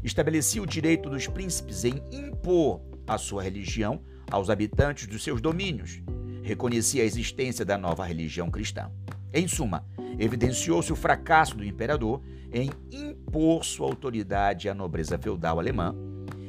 Estabelecia 0.03 0.61
o 0.61 0.67
direito 0.67 1.09
dos 1.09 1.27
príncipes 1.27 1.85
em 1.85 2.01
impor 2.11 2.81
a 3.07 3.17
sua 3.17 3.43
religião 3.43 4.01
aos 4.29 4.49
habitantes 4.49 5.07
dos 5.07 5.23
seus 5.23 5.41
domínios. 5.41 6.01
Reconhecia 6.43 7.03
a 7.03 7.05
existência 7.05 7.65
da 7.65 7.77
nova 7.77 8.05
religião 8.05 8.49
cristã. 8.49 8.91
Em 9.33 9.47
suma, 9.47 9.85
evidenciou-se 10.19 10.91
o 10.91 10.95
fracasso 10.95 11.55
do 11.55 11.63
imperador 11.63 12.21
em 12.51 12.69
impor 12.91 13.63
sua 13.63 13.87
autoridade 13.87 14.67
à 14.67 14.73
nobreza 14.73 15.17
feudal 15.17 15.59
alemã 15.59 15.95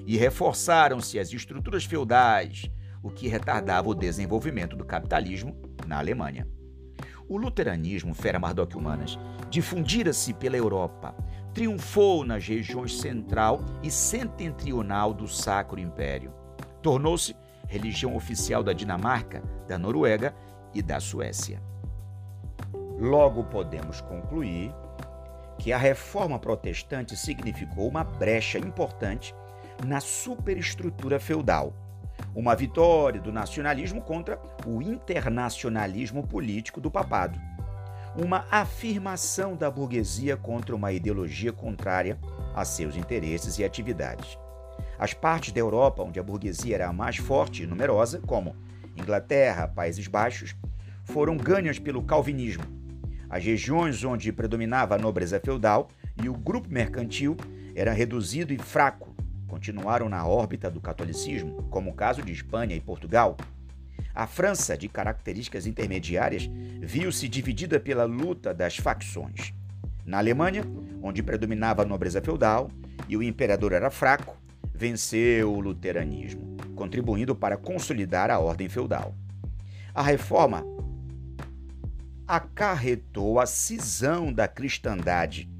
e 0.05 0.17
reforçaram-se 0.17 1.19
as 1.19 1.33
estruturas 1.33 1.85
feudais, 1.85 2.69
o 3.03 3.11
que 3.11 3.29
retardava 3.29 3.89
o 3.89 3.95
desenvolvimento 3.95 4.77
do 4.77 4.85
capitalismo 4.85 5.57
na 5.87 5.99
Alemanha. 5.99 6.49
O 7.29 7.37
luteranismo, 7.37 8.13
fera 8.13 8.41
Mardoc 8.41 8.75
Humanas, 8.75 9.17
difundira-se 9.49 10.35
pela 10.35 10.57
Europa, 10.57 11.15
triunfou 11.55 12.25
nas 12.25 12.47
regiões 12.47 12.99
central 12.99 13.65
e 13.83 13.91
setentrional 13.91 15.15
do 15.15 15.29
Sacro 15.29 15.79
Império. 15.79 16.33
Tornou-se 16.83 17.37
religião 17.69 18.17
oficial 18.17 18.65
da 18.65 18.73
Dinamarca, 18.73 19.43
da 19.69 19.79
Noruega 19.79 20.35
e 20.75 20.83
da 20.83 20.99
Suécia. 20.99 21.70
Logo 23.01 23.43
podemos 23.45 24.03
concluir 24.03 24.75
que 25.59 25.73
a 25.73 25.79
reforma 25.79 26.39
protestante 26.39 27.17
significou 27.17 27.89
uma 27.89 28.05
brecha 28.05 28.59
importante 28.59 29.35
na 29.85 30.01
superestrutura 30.01 31.19
feudal 31.19 31.73
uma 32.35 32.55
vitória 32.55 33.21
do 33.21 33.33
nacionalismo 33.33 34.01
contra 34.01 34.39
o 34.67 34.81
internacionalismo 34.83 36.27
político 36.27 36.81
do 36.81 36.91
papado, 36.91 37.41
uma 38.17 38.45
afirmação 38.51 39.57
da 39.57 39.71
burguesia 39.71 40.37
contra 40.37 40.75
uma 40.75 40.93
ideologia 40.93 41.53
contrária 41.53 42.19
a 42.55 42.65
seus 42.65 42.97
interesses 42.97 43.59
e 43.59 43.65
atividades. 43.65 44.39
As 44.99 45.15
partes 45.15 45.53
da 45.53 45.61
Europa 45.61 46.03
onde 46.03 46.21
a 46.21 46.23
burguesia 46.23 46.75
era 46.75 46.93
mais 46.93 47.17
forte 47.17 47.63
e 47.63 47.67
numerosa, 47.67 48.21
como 48.27 48.55
Inglaterra, 48.97 49.67
Países 49.67 50.07
Baixos, 50.07 50.55
foram 51.05 51.37
ganhas 51.37 51.79
pelo 51.79 52.03
calvinismo. 52.03 52.80
As 53.31 53.45
regiões 53.45 54.03
onde 54.05 54.33
predominava 54.33 54.97
a 54.97 54.99
nobreza 54.99 55.41
feudal 55.41 55.89
e 56.23 56.29
o 56.29 56.35
grupo 56.35 56.69
mercantil 56.69 57.37
era 57.75 57.93
reduzido 57.93 58.53
e 58.53 58.59
fraco 58.59 59.11
continuaram 59.51 60.09
na 60.09 60.25
órbita 60.25 60.71
do 60.71 60.81
catolicismo, 60.81 61.65
como 61.71 61.91
o 61.91 61.95
caso 61.95 62.23
de 62.23 62.33
Espanha 62.33 62.77
e 62.77 62.81
Portugal. 62.81 63.37
A 64.15 64.27
França, 64.27 64.77
de 64.77 64.89
características 64.89 65.67
intermediárias, 65.67 66.49
viu-se 66.81 67.29
dividida 67.29 67.81
pela 67.81 68.05
luta 68.05 68.55
das 68.55 68.77
facções. 68.77 69.53
Na 70.07 70.19
Alemanha, 70.19 70.65
onde 71.03 71.23
predominava 71.23 71.83
a 71.83 71.85
nobreza 71.85 72.23
feudal 72.23 72.71
e 73.09 73.17
o 73.17 73.23
imperador 73.23 73.73
era 73.73 73.91
fraco, 73.91 74.37
venceu 74.73 75.53
o 75.53 75.61
luteranismo, 75.61 76.57
contribuindo 76.75 77.35
para 77.35 77.57
consolidar 77.57 78.31
a 78.31 78.39
ordem 78.39 78.69
feudal. 78.69 79.15
A 79.93 80.03
reforma 80.03 80.65
acarretou 82.31 83.41
a 83.41 83.47
cisão 83.47 84.33
da 84.33 84.47
cristandade 84.47 85.51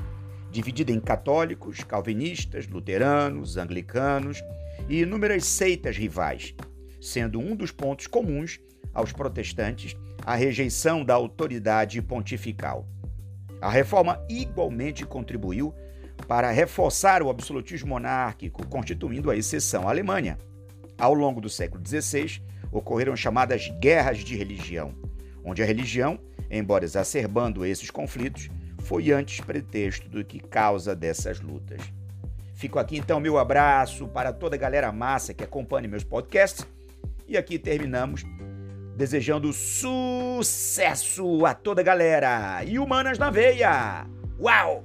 dividida 0.53 0.93
em 0.93 1.01
católicos, 1.01 1.83
calvinistas, 1.83 2.69
luteranos, 2.69 3.57
anglicanos 3.57 4.41
e 4.89 5.01
inúmeras 5.01 5.45
seitas 5.47 5.97
rivais, 5.97 6.55
sendo 7.01 7.41
um 7.41 7.57
dos 7.57 7.73
pontos 7.73 8.07
comuns 8.07 8.61
aos 8.95 9.11
protestantes 9.11 9.97
a 10.25 10.37
rejeição 10.37 11.05
da 11.05 11.15
autoridade 11.15 12.01
pontifical. 12.01 12.87
A 13.61 13.69
reforma 13.69 14.25
igualmente 14.29 15.05
contribuiu 15.05 15.75
para 16.29 16.53
reforçar 16.53 17.21
o 17.21 17.31
absolutismo 17.31 17.89
monárquico, 17.89 18.65
constituindo 18.69 19.29
a 19.29 19.37
exceção 19.37 19.89
à 19.89 19.91
Alemanha. 19.91 20.39
Ao 20.97 21.15
longo 21.15 21.41
do 21.41 21.49
século 21.49 21.83
XVI, 21.85 22.41
ocorreram 22.71 23.17
chamadas 23.17 23.69
guerras 23.81 24.19
de 24.19 24.37
religião, 24.37 24.95
onde 25.45 25.63
a 25.63 25.67
religião, 25.67 26.19
embora 26.51 26.85
exacerbando 26.85 27.65
esses 27.65 27.91
conflitos, 27.91 28.49
foi 28.81 29.13
antes 29.13 29.41
pretexto 29.41 30.09
do 30.09 30.25
que 30.25 30.41
causa 30.41 30.97
dessas 30.97 31.41
lutas. 31.41 31.81
Fico 32.55 32.79
aqui 32.79 32.99
então 32.99 33.21
meu 33.21 33.39
abraço 33.39 34.09
para 34.09 34.33
toda 34.33 34.57
a 34.57 34.59
galera 34.59 34.93
massa 34.93 35.33
que 35.33 35.45
acompanha 35.45 35.89
meus 35.89 36.05
podcasts 36.05 36.67
e 37.27 37.37
aqui 37.37 37.59
terminamos 37.59 38.23
desejando 38.97 39.51
sucesso 39.53 41.47
a 41.47 41.55
toda 41.55 41.81
a 41.81 41.85
galera 41.85 42.63
e 42.65 42.79
humanas 42.79 43.19
na 43.19 43.31
veia. 43.31 44.07
Uau! 44.39 44.85